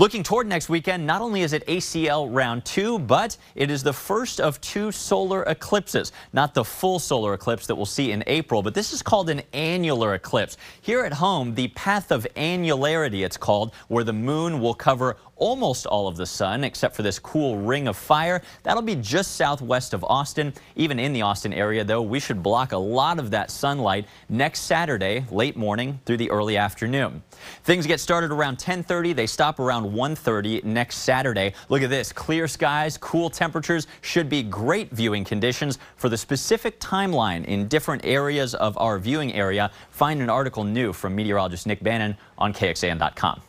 Looking 0.00 0.22
toward 0.22 0.46
next 0.46 0.70
weekend, 0.70 1.06
not 1.06 1.20
only 1.20 1.42
is 1.42 1.52
it 1.52 1.62
ACL 1.66 2.26
round 2.34 2.64
two, 2.64 2.98
but 2.98 3.36
it 3.54 3.70
is 3.70 3.82
the 3.82 3.92
first 3.92 4.40
of 4.40 4.58
two 4.62 4.90
solar 4.90 5.42
eclipses. 5.42 6.12
Not 6.32 6.54
the 6.54 6.64
full 6.64 6.98
solar 6.98 7.34
eclipse 7.34 7.66
that 7.66 7.74
we'll 7.74 7.84
see 7.84 8.10
in 8.10 8.24
April, 8.26 8.62
but 8.62 8.72
this 8.72 8.94
is 8.94 9.02
called 9.02 9.28
an 9.28 9.42
annular 9.52 10.14
eclipse. 10.14 10.56
Here 10.80 11.04
at 11.04 11.12
home, 11.12 11.54
the 11.54 11.68
path 11.68 12.12
of 12.12 12.26
annularity, 12.34 13.26
it's 13.26 13.36
called, 13.36 13.74
where 13.88 14.02
the 14.02 14.14
moon 14.14 14.58
will 14.58 14.72
cover 14.72 15.18
almost 15.40 15.86
all 15.86 16.06
of 16.06 16.16
the 16.16 16.26
sun 16.26 16.62
except 16.62 16.94
for 16.94 17.02
this 17.02 17.18
cool 17.18 17.58
ring 17.58 17.88
of 17.88 17.96
fire. 17.96 18.40
That'll 18.62 18.82
be 18.82 18.94
just 18.94 19.34
southwest 19.34 19.92
of 19.92 20.04
Austin. 20.04 20.52
Even 20.76 21.00
in 21.00 21.12
the 21.12 21.22
Austin 21.22 21.52
area, 21.52 21.82
though, 21.82 22.02
we 22.02 22.20
should 22.20 22.42
block 22.42 22.72
a 22.72 22.78
lot 22.78 23.18
of 23.18 23.30
that 23.32 23.50
sunlight 23.50 24.06
next 24.28 24.60
Saturday, 24.60 25.24
late 25.30 25.56
morning 25.56 25.98
through 26.04 26.18
the 26.18 26.30
early 26.30 26.56
afternoon. 26.56 27.22
Things 27.64 27.86
get 27.86 27.98
started 27.98 28.30
around 28.30 28.52
1030. 28.52 29.14
They 29.14 29.26
stop 29.26 29.58
around 29.58 29.90
1.30 29.90 30.62
next 30.62 30.98
Saturday. 30.98 31.54
Look 31.68 31.82
at 31.82 31.90
this. 31.90 32.12
Clear 32.12 32.46
skies, 32.46 32.96
cool 32.98 33.30
temperatures 33.30 33.86
should 34.02 34.28
be 34.28 34.42
great 34.42 34.90
viewing 34.92 35.24
conditions 35.24 35.78
for 35.96 36.08
the 36.08 36.18
specific 36.18 36.78
timeline 36.78 37.44
in 37.46 37.66
different 37.66 38.04
areas 38.04 38.54
of 38.54 38.76
our 38.78 38.98
viewing 38.98 39.32
area. 39.32 39.70
Find 39.90 40.20
an 40.20 40.30
article 40.30 40.64
new 40.64 40.92
from 40.92 41.14
meteorologist 41.14 41.66
Nick 41.66 41.82
Bannin 41.82 42.16
on 42.38 42.52
KXAN.com. 42.52 43.42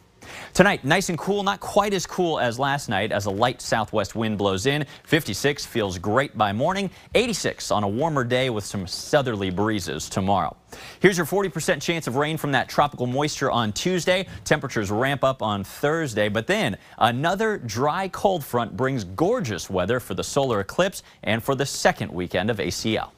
Tonight, 0.54 0.84
nice 0.84 1.10
and 1.10 1.18
cool, 1.18 1.44
not 1.44 1.60
quite 1.60 1.94
as 1.94 2.06
cool 2.06 2.40
as 2.40 2.60
last 2.60 2.90
night 2.90 3.12
as 3.12 3.26
a 3.26 3.32
light 3.32 3.62
southwest 3.62 4.16
wind 4.16 4.38
blows 4.38 4.66
in. 4.66 4.86
56 5.04 5.66
feels 5.66 5.98
great 5.98 6.38
by 6.38 6.52
morning, 6.52 6.90
86 7.16 7.72
on 7.72 7.84
a 7.84 7.88
warmer 7.88 8.24
day 8.24 8.50
with 8.50 8.66
some 8.66 8.86
southerly 8.88 9.50
breezes 9.50 10.10
tomorrow. 10.10 10.56
Here's 11.00 11.18
your 11.18 11.26
40% 11.26 11.82
chance 11.82 12.08
of 12.08 12.16
rain 12.16 12.38
from 12.38 12.52
that 12.52 12.70
tropical 12.70 13.08
moisture 13.08 13.52
on 13.52 13.74
Tuesday. 13.74 14.28
Temperatures 14.44 14.92
ramp 14.92 15.24
up 15.24 15.42
on 15.42 15.64
Thursday, 15.64 16.30
but 16.30 16.48
then 16.48 16.78
another 16.98 17.58
dry 17.58 18.08
cold 18.10 18.44
front 18.44 18.76
brings 18.76 19.04
gorgeous 19.04 19.70
weather 19.70 20.00
for 20.00 20.14
the 20.14 20.24
solar 20.24 20.60
eclipse 20.60 21.04
and 21.24 21.44
for 21.44 21.56
the 21.56 21.66
second 21.66 22.12
weekend 22.12 22.50
of 22.50 22.58
ACL. 22.58 23.12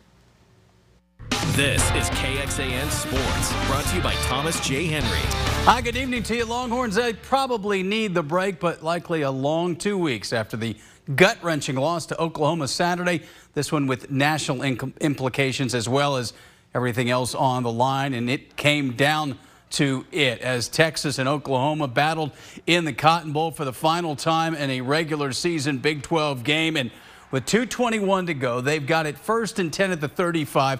This 1.55 1.81
is 1.93 2.11
KXAN 2.11 2.91
Sports, 2.91 3.67
brought 3.67 3.83
to 3.85 3.95
you 3.95 4.03
by 4.03 4.13
Thomas 4.27 4.59
J. 4.59 4.85
Henry. 4.85 5.17
Hi, 5.65 5.81
good 5.81 5.95
evening 5.95 6.21
to 6.23 6.35
you. 6.35 6.45
Longhorns, 6.45 6.93
they 6.93 7.13
probably 7.13 7.81
need 7.81 8.13
the 8.13 8.21
break, 8.21 8.59
but 8.59 8.83
likely 8.83 9.23
a 9.23 9.31
long 9.31 9.75
two 9.75 9.97
weeks 9.97 10.31
after 10.31 10.57
the 10.57 10.75
gut-wrenching 11.15 11.75
loss 11.75 12.05
to 12.05 12.21
Oklahoma 12.21 12.67
Saturday. 12.67 13.23
This 13.55 13.71
one 13.71 13.87
with 13.87 14.11
national 14.11 14.61
implications 14.61 15.73
as 15.73 15.89
well 15.89 16.17
as 16.17 16.33
everything 16.75 17.09
else 17.09 17.33
on 17.33 17.63
the 17.63 17.71
line, 17.71 18.13
and 18.13 18.29
it 18.29 18.55
came 18.55 18.91
down 18.91 19.39
to 19.71 20.05
it 20.11 20.39
as 20.41 20.69
Texas 20.69 21.17
and 21.17 21.27
Oklahoma 21.27 21.87
battled 21.87 22.31
in 22.67 22.85
the 22.85 22.93
Cotton 22.93 23.33
Bowl 23.33 23.49
for 23.49 23.65
the 23.65 23.73
final 23.73 24.15
time 24.15 24.53
in 24.53 24.69
a 24.69 24.81
regular 24.81 25.31
season 25.31 25.79
Big 25.79 26.03
12 26.03 26.43
game. 26.43 26.77
And 26.77 26.91
with 27.31 27.47
2.21 27.47 28.27
to 28.27 28.35
go, 28.35 28.61
they've 28.61 28.85
got 28.85 29.07
it 29.07 29.17
first 29.17 29.57
and 29.57 29.73
10 29.73 29.91
at 29.91 29.99
the 29.99 30.07
35. 30.07 30.79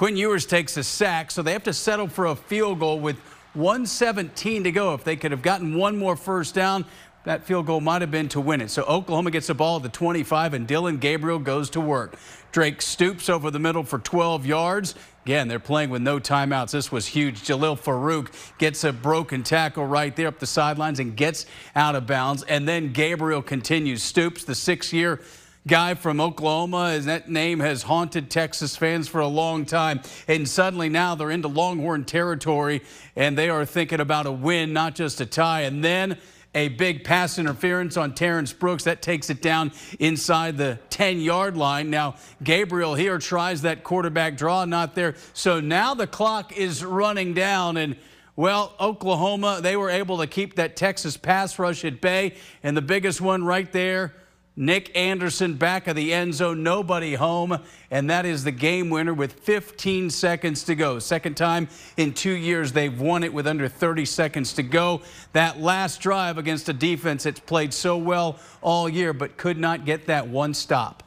Quinn 0.00 0.16
Ewers 0.16 0.46
takes 0.46 0.78
a 0.78 0.82
sack, 0.82 1.30
so 1.30 1.42
they 1.42 1.52
have 1.52 1.64
to 1.64 1.74
settle 1.74 2.08
for 2.08 2.24
a 2.24 2.34
field 2.34 2.80
goal 2.80 2.98
with 2.98 3.18
117 3.52 4.64
to 4.64 4.72
go. 4.72 4.94
If 4.94 5.04
they 5.04 5.14
could 5.14 5.30
have 5.30 5.42
gotten 5.42 5.74
one 5.76 5.98
more 5.98 6.16
first 6.16 6.54
down, 6.54 6.86
that 7.24 7.44
field 7.44 7.66
goal 7.66 7.82
might 7.82 8.00
have 8.00 8.10
been 8.10 8.30
to 8.30 8.40
win 8.40 8.62
it. 8.62 8.70
So 8.70 8.82
Oklahoma 8.84 9.30
gets 9.30 9.48
the 9.48 9.54
ball 9.54 9.76
at 9.76 9.82
the 9.82 9.90
25, 9.90 10.54
and 10.54 10.66
Dillon 10.66 10.96
Gabriel 10.96 11.38
goes 11.38 11.68
to 11.68 11.82
work. 11.82 12.16
Drake 12.50 12.80
Stoops 12.80 13.28
over 13.28 13.50
the 13.50 13.58
middle 13.58 13.84
for 13.84 13.98
12 13.98 14.46
yards. 14.46 14.94
Again, 15.26 15.48
they're 15.48 15.58
playing 15.58 15.90
with 15.90 16.00
no 16.00 16.18
timeouts. 16.18 16.70
This 16.70 16.90
was 16.90 17.06
huge. 17.06 17.42
Jalil 17.42 17.78
Farooq 17.78 18.32
gets 18.56 18.84
a 18.84 18.94
broken 18.94 19.42
tackle 19.42 19.84
right 19.84 20.16
there 20.16 20.28
up 20.28 20.38
the 20.38 20.46
sidelines 20.46 20.98
and 20.98 21.14
gets 21.14 21.44
out 21.76 21.94
of 21.94 22.06
bounds. 22.06 22.42
And 22.44 22.66
then 22.66 22.94
Gabriel 22.94 23.42
continues. 23.42 24.02
Stoops, 24.02 24.44
the 24.44 24.54
six-year 24.54 25.20
guy 25.66 25.94
from 25.94 26.20
Oklahoma, 26.20 26.92
and 26.94 27.04
that 27.04 27.30
name 27.30 27.60
has 27.60 27.82
haunted 27.82 28.30
Texas 28.30 28.76
fans 28.76 29.08
for 29.08 29.20
a 29.20 29.26
long 29.26 29.64
time. 29.64 30.00
And 30.26 30.48
suddenly 30.48 30.88
now 30.88 31.14
they're 31.14 31.30
into 31.30 31.48
Longhorn 31.48 32.04
territory, 32.04 32.82
and 33.14 33.36
they 33.36 33.50
are 33.50 33.64
thinking 33.64 34.00
about 34.00 34.26
a 34.26 34.32
win, 34.32 34.72
not 34.72 34.94
just 34.94 35.20
a 35.20 35.26
tie. 35.26 35.62
And 35.62 35.84
then 35.84 36.18
a 36.54 36.68
big 36.68 37.04
pass 37.04 37.38
interference 37.38 37.96
on 37.96 38.14
Terrance 38.14 38.52
Brooks. 38.52 38.84
That 38.84 39.02
takes 39.02 39.30
it 39.30 39.40
down 39.40 39.72
inside 39.98 40.56
the 40.56 40.78
10 40.90 41.20
yard 41.20 41.56
line. 41.56 41.90
Now, 41.90 42.16
Gabriel 42.42 42.94
here 42.94 43.18
tries 43.18 43.62
that 43.62 43.84
quarterback 43.84 44.36
draw, 44.36 44.64
not 44.64 44.94
there. 44.94 45.14
So 45.32 45.60
now 45.60 45.94
the 45.94 46.06
clock 46.06 46.56
is 46.56 46.84
running 46.84 47.34
down. 47.34 47.76
And 47.76 47.96
well, 48.34 48.74
Oklahoma, 48.80 49.60
they 49.62 49.76
were 49.76 49.90
able 49.90 50.18
to 50.18 50.26
keep 50.26 50.56
that 50.56 50.74
Texas 50.74 51.16
pass 51.16 51.58
rush 51.58 51.84
at 51.84 52.00
bay. 52.00 52.34
And 52.62 52.76
the 52.76 52.82
biggest 52.82 53.20
one 53.20 53.44
right 53.44 53.70
there 53.70 54.14
Nic 54.60 54.94
Anderson 54.94 55.54
back 55.54 55.86
of 55.86 55.96
the 55.96 56.12
end 56.12 56.34
zone, 56.34 56.62
nobody 56.62 57.14
home, 57.14 57.60
and 57.90 58.10
that 58.10 58.26
is 58.26 58.44
the 58.44 58.52
game 58.52 58.90
winner 58.90 59.14
with 59.14 59.32
15 59.32 60.10
seconds 60.10 60.64
to 60.64 60.74
go. 60.74 60.98
Second 60.98 61.38
time 61.38 61.66
in 61.96 62.12
two 62.12 62.34
years 62.34 62.70
they've 62.70 63.00
won 63.00 63.24
it 63.24 63.32
with 63.32 63.46
under 63.46 63.68
30 63.68 64.04
seconds 64.04 64.52
to 64.52 64.62
go. 64.62 65.00
That 65.32 65.58
last 65.58 66.02
drive 66.02 66.36
against 66.36 66.68
a 66.68 66.74
defense 66.74 67.22
that's 67.22 67.40
played 67.40 67.72
so 67.72 67.96
well 67.96 68.38
all 68.60 68.86
year 68.86 69.14
but 69.14 69.38
could 69.38 69.56
not 69.56 69.86
get 69.86 70.08
that 70.08 70.28
one 70.28 70.52
stop. 70.52 71.04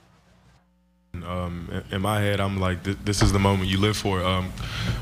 Um, 1.22 1.70
in 1.92 2.02
my 2.02 2.20
head, 2.22 2.40
I'm 2.40 2.60
like, 2.60 2.82
this 2.84 3.22
is 3.22 3.32
the 3.32 3.38
moment 3.38 3.70
you 3.70 3.78
live 3.78 3.96
for. 3.96 4.24
Um, 4.24 4.52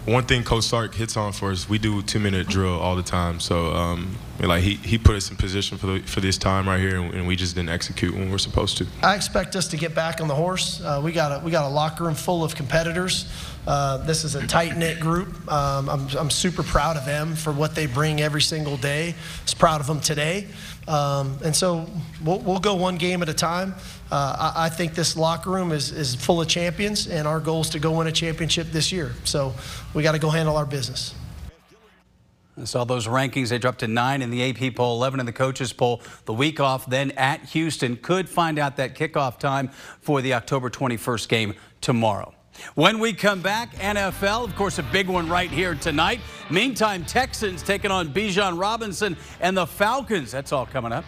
one 0.03 0.25
thing 0.25 0.43
Coach 0.43 0.65
Sark 0.65 0.93
hits 0.93 1.15
on 1.15 1.31
for 1.31 1.51
us, 1.51 1.69
we 1.69 1.79
do 1.79 2.01
two 2.01 2.19
minute 2.19 2.47
drill 2.47 2.77
all 2.77 2.97
the 2.97 3.03
time. 3.03 3.39
So, 3.39 3.73
um, 3.73 4.17
like 4.39 4.61
he, 4.61 4.73
he 4.75 4.97
put 4.97 5.15
us 5.15 5.31
in 5.31 5.37
position 5.37 5.77
for 5.77 5.87
the, 5.87 5.99
for 6.01 6.19
this 6.19 6.37
time 6.37 6.67
right 6.67 6.81
here, 6.81 6.99
and, 6.99 7.25
we 7.25 7.37
just 7.37 7.55
didn't 7.55 7.69
execute 7.69 8.13
when 8.13 8.29
we're 8.29 8.39
supposed 8.39 8.77
to. 8.79 8.87
I 9.01 9.15
expect 9.15 9.55
us 9.55 9.69
to 9.69 9.77
get 9.77 9.95
back 9.95 10.19
on 10.19 10.27
the 10.27 10.35
horse. 10.35 10.81
Uh, 10.81 10.99
we 11.01 11.13
got 11.13 11.31
a 11.31 11.45
we 11.45 11.49
got 11.49 11.63
a 11.63 11.73
locker 11.73 12.03
room 12.03 12.15
full 12.15 12.43
of 12.43 12.55
competitors. 12.55 13.31
Uh, 13.65 13.97
this 13.97 14.25
is 14.25 14.35
a 14.35 14.45
tight 14.47 14.75
knit 14.75 14.99
group. 14.99 15.29
Um, 15.49 15.87
I'm 15.87 16.09
I'm 16.17 16.29
super 16.29 16.63
proud 16.63 16.97
of 16.97 17.05
them 17.05 17.35
for 17.35 17.53
what 17.53 17.73
they 17.73 17.85
bring 17.85 18.19
every 18.19 18.41
single 18.41 18.75
day. 18.75 19.09
I 19.11 19.43
was 19.43 19.53
proud 19.53 19.79
of 19.79 19.87
them 19.87 20.01
today. 20.01 20.47
Um, 20.87 21.37
and 21.43 21.55
so 21.55 21.87
we'll, 22.23 22.39
we'll, 22.39 22.59
go 22.59 22.73
one 22.73 22.97
game 22.97 23.21
at 23.21 23.29
a 23.29 23.33
time. 23.33 23.75
Uh, 24.11 24.51
I, 24.55 24.65
I, 24.65 24.69
think 24.69 24.93
this 24.93 25.15
locker 25.15 25.49
room 25.49 25.71
is, 25.71 25.91
is 25.91 26.15
full 26.15 26.41
of 26.41 26.49
champions, 26.49 27.07
and 27.07 27.25
our 27.25 27.39
goal 27.39 27.61
is 27.61 27.69
to 27.69 27.79
go 27.79 27.97
win 27.97 28.07
a 28.07 28.11
championship 28.11 28.67
this 28.67 28.91
year. 28.91 29.13
So 29.23 29.53
we 29.93 30.03
got 30.03 30.11
to 30.11 30.19
go 30.19 30.29
handle 30.29 30.57
our 30.57 30.65
business. 30.65 31.15
I 32.59 32.65
saw 32.65 32.83
those 32.83 33.07
rankings. 33.07 33.49
They 33.49 33.57
dropped 33.57 33.79
to 33.79 33.87
nine 33.87 34.21
in 34.21 34.29
the 34.29 34.43
AP 34.43 34.75
poll, 34.75 34.97
11 34.97 35.21
in 35.21 35.25
the 35.25 35.31
coaches 35.31 35.71
poll. 35.71 36.01
The 36.25 36.33
week 36.33 36.59
off, 36.59 36.85
then 36.87 37.11
at 37.11 37.45
Houston. 37.49 37.95
Could 37.95 38.27
find 38.27 38.59
out 38.59 38.75
that 38.75 38.95
kickoff 38.95 39.39
time 39.39 39.69
for 40.01 40.21
the 40.21 40.33
October 40.33 40.69
21st 40.69 41.29
game 41.29 41.53
tomorrow. 41.79 42.33
When 42.75 42.99
we 42.99 43.13
come 43.13 43.41
back, 43.41 43.73
NFL, 43.75 44.43
of 44.43 44.55
course, 44.57 44.77
a 44.77 44.83
big 44.83 45.07
one 45.07 45.29
right 45.29 45.49
here 45.49 45.73
tonight. 45.73 46.19
Meantime, 46.49 47.05
Texans 47.05 47.63
taking 47.63 47.91
on 47.91 48.13
Bijan 48.13 48.59
Robinson 48.59 49.15
and 49.39 49.55
the 49.55 49.65
Falcons. 49.65 50.31
That's 50.31 50.51
all 50.51 50.65
coming 50.65 50.91
up. 50.91 51.05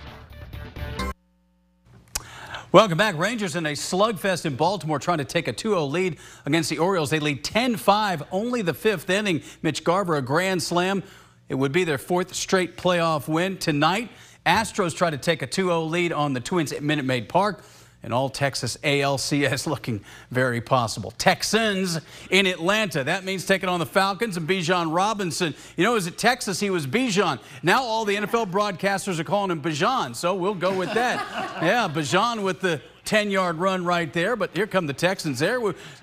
Welcome 2.73 2.97
back. 2.97 3.15
Rangers 3.19 3.55
in 3.55 3.67
a 3.67 3.73
slugfest 3.73 4.47
in 4.47 4.55
Baltimore 4.55 4.97
trying 4.97 5.19
to 5.19 5.25
take 5.25 5.47
a 5.47 5.53
2-0 5.53 5.91
lead 5.91 6.17
against 6.47 6.71
the 6.71 6.79
Orioles. 6.79 7.11
They 7.11 7.19
lead 7.19 7.43
10-5, 7.43 8.25
only 8.31 8.63
the 8.63 8.73
fifth 8.73 9.11
inning. 9.11 9.43
Mitch 9.61 9.83
Garver, 9.83 10.15
a 10.15 10.23
grand 10.23 10.63
slam. 10.63 11.03
It 11.49 11.53
would 11.53 11.71
be 11.71 11.83
their 11.83 11.99
fourth 11.99 12.33
straight 12.33 12.75
playoff 12.75 13.27
win 13.27 13.57
tonight. 13.57 14.09
Astros 14.43 14.95
try 14.95 15.11
to 15.11 15.19
take 15.19 15.43
a 15.43 15.47
2-0 15.47 15.87
lead 15.87 16.11
on 16.13 16.33
the 16.33 16.39
Twins 16.39 16.73
at 16.73 16.81
Minute 16.81 17.05
Maid 17.05 17.29
Park 17.29 17.63
and 18.03 18.13
all 18.13 18.29
Texas 18.29 18.77
ALCS 18.83 19.65
looking 19.73 20.01
very 20.29 20.61
possible. 20.61 21.11
Texans 21.11 21.99
in 22.29 22.45
Atlanta. 22.45 23.03
That 23.03 23.23
means 23.23 23.45
taking 23.45 23.69
on 23.69 23.79
the 23.79 23.85
Falcons 23.85 24.37
and 24.37 24.47
Bijan 24.47 24.93
Robinson. 24.93 25.55
You 25.77 25.85
know, 25.85 25.95
is 25.95 26.05
it 26.05 26.17
Texas? 26.17 26.59
He 26.59 26.69
was 26.69 26.85
Bijan. 26.85 27.39
Now 27.63 27.83
all 27.83 28.05
the 28.05 28.15
NFL 28.15 28.51
broadcasters 28.51 29.19
are 29.19 29.23
calling 29.23 29.51
him 29.51 29.61
Bijan, 29.61 30.15
so 30.15 30.35
we'll 30.35 30.53
go 30.53 30.77
with 30.77 30.93
that. 30.93 31.25
yeah, 31.61 31.87
Bijan 31.87 32.43
with 32.43 32.59
the 32.59 32.81
10-yard 33.05 33.57
run 33.57 33.83
right 33.83 34.11
there, 34.13 34.35
but 34.35 34.55
here 34.55 34.67
come 34.67 34.87
the 34.87 34.93
Texans 34.93 35.39
there 35.39 35.59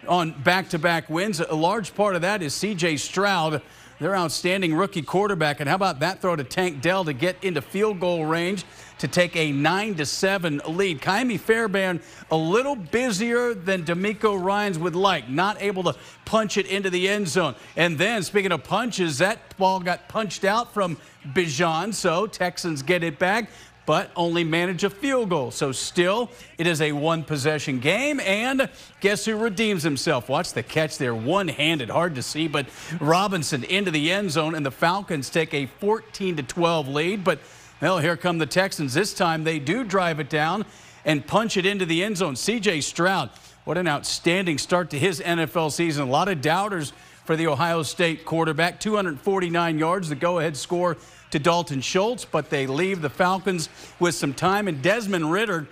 on 0.06 0.32
back-to-back 0.42 1.06
-back 1.06 1.10
wins. 1.10 1.40
A 1.40 1.54
large 1.54 1.94
part 1.94 2.14
of 2.14 2.22
that 2.22 2.42
is 2.42 2.54
C.J. 2.54 2.98
Stroud, 2.98 3.62
their 3.98 4.14
outstanding 4.14 4.74
rookie 4.74 5.02
quarterback. 5.02 5.60
And 5.60 5.68
how 5.68 5.76
about 5.76 6.00
that 6.00 6.20
throw 6.20 6.36
to 6.36 6.44
Tank 6.44 6.82
Dell 6.82 7.04
to 7.04 7.12
get 7.12 7.36
into 7.42 7.62
field 7.62 8.00
goal 8.00 8.26
range? 8.26 8.64
To 9.00 9.08
take 9.08 9.36
a 9.36 9.52
9 9.52 9.96
to 9.96 10.06
7 10.06 10.60
lead. 10.66 11.02
Ka'imi 11.02 11.38
Fairbairn 11.38 12.00
a 12.30 12.36
little 12.36 12.76
busier 12.76 13.54
than 13.54 13.84
DeMeco 13.84 14.42
Ryans 14.42 14.78
would 14.78 14.96
like, 14.96 15.28
not 15.28 15.60
able 15.60 15.82
to 15.84 15.96
punch 16.24 16.56
it 16.56 16.66
into 16.66 16.90
the 16.90 17.08
end 17.08 17.28
zone. 17.28 17.54
And 17.76 17.98
then, 17.98 18.22
speaking 18.22 18.52
of 18.52 18.64
punches, 18.64 19.18
that 19.18 19.56
ball 19.56 19.80
got 19.80 20.08
punched 20.08 20.44
out 20.44 20.72
from 20.72 20.96
Bijan, 21.34 21.92
so 21.92 22.26
Texans 22.26 22.82
get 22.82 23.02
it 23.02 23.18
back 23.18 23.50
but 23.86 24.08
only 24.14 24.44
manage 24.44 24.84
a 24.84 24.90
field 24.90 25.30
goal. 25.30 25.50
So 25.50 25.72
still, 25.72 26.30
it 26.58 26.68
is 26.68 26.80
a 26.80 26.92
one-possession 26.92 27.80
game, 27.80 28.20
and 28.20 28.68
guess 29.00 29.24
who 29.24 29.36
redeems 29.36 29.82
himself? 29.82 30.28
Watch 30.28 30.52
the 30.52 30.62
catch 30.62 30.96
there, 30.96 31.12
one-handed, 31.12 31.90
hard 31.90 32.14
to 32.14 32.22
see, 32.22 32.46
but 32.46 32.66
Robinson 33.00 33.64
into 33.64 33.90
the 33.90 34.12
end 34.12 34.30
zone, 34.30 34.54
and 34.54 34.64
the 34.64 34.70
Falcons 34.70 35.28
take 35.28 35.52
a 35.54 35.66
14 35.66 36.36
to 36.36 36.42
12 36.44 36.86
lead, 36.86 37.24
but 37.24 37.40
well, 37.80 37.98
here 37.98 38.16
come 38.16 38.38
the 38.38 38.46
Texans. 38.46 38.94
This 38.94 39.14
time 39.14 39.44
they 39.44 39.58
do 39.58 39.84
drive 39.84 40.20
it 40.20 40.28
down 40.28 40.66
and 41.04 41.26
punch 41.26 41.56
it 41.56 41.64
into 41.64 41.86
the 41.86 42.04
end 42.04 42.18
zone. 42.18 42.36
C.J. 42.36 42.82
Stroud, 42.82 43.30
what 43.64 43.78
an 43.78 43.88
outstanding 43.88 44.58
start 44.58 44.90
to 44.90 44.98
his 44.98 45.20
NFL 45.20 45.72
season. 45.72 46.08
A 46.08 46.10
lot 46.10 46.28
of 46.28 46.42
doubters 46.42 46.92
for 47.24 47.36
the 47.36 47.46
Ohio 47.46 47.82
State 47.82 48.24
quarterback. 48.24 48.80
249 48.80 49.78
yards, 49.78 50.08
the 50.08 50.14
go-ahead 50.14 50.56
score 50.56 50.96
to 51.30 51.38
Dalton 51.38 51.80
Schultz, 51.80 52.24
but 52.24 52.50
they 52.50 52.66
leave 52.66 53.02
the 53.02 53.10
Falcons 53.10 53.68
with 53.98 54.14
some 54.14 54.34
time. 54.34 54.68
And 54.68 54.82
Desmond 54.82 55.30
Ridder, 55.30 55.68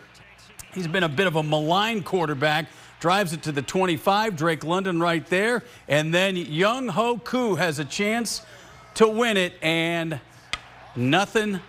he's 0.73 0.87
been 0.87 1.03
a 1.03 1.09
bit 1.09 1.27
of 1.27 1.37
a 1.37 1.43
maligned 1.43 2.05
quarterback. 2.05 2.69
Drives 3.01 3.33
it 3.33 3.43
to 3.43 3.53
the 3.53 3.63
25. 3.63 4.37
Drake 4.37 4.65
London 4.65 5.01
right 5.01 5.27
there. 5.27 5.63
And 5.89 6.13
then 6.13 6.37
Younghoe 6.37 7.23
Koo 7.23 7.57
has 7.57 7.79
a 7.79 7.85
chance 7.85 8.43
to 8.95 9.09
win 9.09 9.37
it. 9.37 9.55
And 9.63 10.21
nothing 10.97 11.61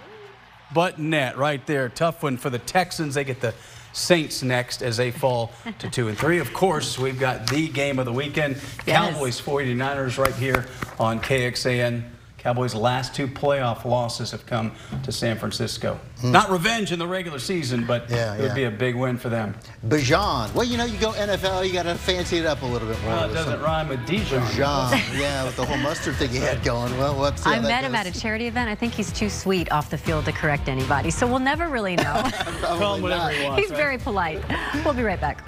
but 0.74 1.00
net 1.00 1.38
right 1.38 1.66
there. 1.66 1.90
Tough 1.90 2.24
one 2.24 2.38
for 2.38 2.50
the 2.50 2.60
Texans. 2.60 3.16
They 3.16 3.24
get 3.24 3.42
the 3.42 3.54
Saints 3.94 4.44
next 4.44 4.82
as 4.82 4.98
they 4.98 5.12
fall 5.12 5.52
to 5.80 5.90
two 5.90 6.08
and 6.08 6.18
three. 6.18 6.40
Of 6.40 6.54
course, 6.54 7.00
we've 7.00 7.20
got 7.20 7.48
the 7.50 7.68
game 7.68 8.00
of 8.00 8.06
the 8.06 8.14
weekend. 8.14 8.56
Yes. 8.86 9.14
Cowboys 9.14 9.42
49ers 9.42 10.18
right 10.18 10.36
here 10.36 10.68
on 11.00 11.20
KXAN. 11.20 12.04
Cowboys' 12.40 12.74
last 12.74 13.14
two 13.14 13.28
playoff 13.28 13.86
losses 13.86 14.32
have 14.32 14.46
come 14.46 14.72
to 15.04 15.12
San 15.12 15.38
Francisco. 15.38 16.00
Mm. 16.22 16.32
Not 16.32 16.50
revenge 16.50 16.92
in 16.92 17.00
the 17.00 17.08
regular 17.08 17.38
season, 17.38 17.86
but 17.86 18.10
yeah, 18.10 18.36
it 18.36 18.42
would 18.42 18.56
be 18.56 18.64
a 18.64 18.72
big 18.72 18.96
win 18.96 19.18
for 19.18 19.30
them. 19.30 19.56
Bijan. 19.88 20.54
Well, 20.54 20.66
you 20.66 20.78
know, 20.78 20.86
you 20.86 20.98
go 20.98 21.12
NFL, 21.12 21.68
you 21.68 21.74
got 21.74 21.84
to 21.84 21.96
fancy 21.96 22.38
it 22.38 22.46
up 22.46 22.62
a 22.62 22.66
little 22.66 22.88
bit 22.88 23.00
more. 23.02 23.12
Well, 23.12 23.30
it 23.30 23.34
doesn't 23.34 23.54
some... 23.54 23.62
rhyme 23.62 23.90
with 23.90 24.06
Dijon. 24.06 24.42
Bijan. 24.42 25.20
yeah, 25.20 25.44
with 25.44 25.58
the 25.58 25.66
whole 25.66 25.78
mustard 25.78 26.16
thing 26.16 26.30
he 26.30 26.38
had 26.38 26.64
going. 26.64 26.98
Well, 26.98 27.14
let's 27.14 27.44
see 27.44 27.50
I 27.50 27.60
met 27.60 27.84
him 27.84 27.94
at 27.94 28.08
a 28.08 28.12
charity 28.18 28.48
event. 28.48 28.70
I 28.70 28.76
think 28.76 28.94
he's 28.94 29.12
too 29.12 29.30
sweet 29.30 29.72
off 29.72 29.90
the 29.90 29.98
field 29.98 30.26
to 30.26 30.32
correct 30.32 30.70
anybody, 30.70 31.12
so 31.12 31.28
we'll 31.28 31.40
never 31.40 31.68
really 31.68 31.98
know. 31.98 32.24
Call 32.62 32.96
him 32.96 33.02
whatever 33.02 33.30
he 33.30 33.44
wants. 33.44 33.62
He's 33.62 33.72
right? 33.72 33.78
very 33.78 33.98
polite. 33.98 34.42
We'll 34.86 34.94
be 34.94 35.04
right 35.04 35.20
back. 35.20 35.46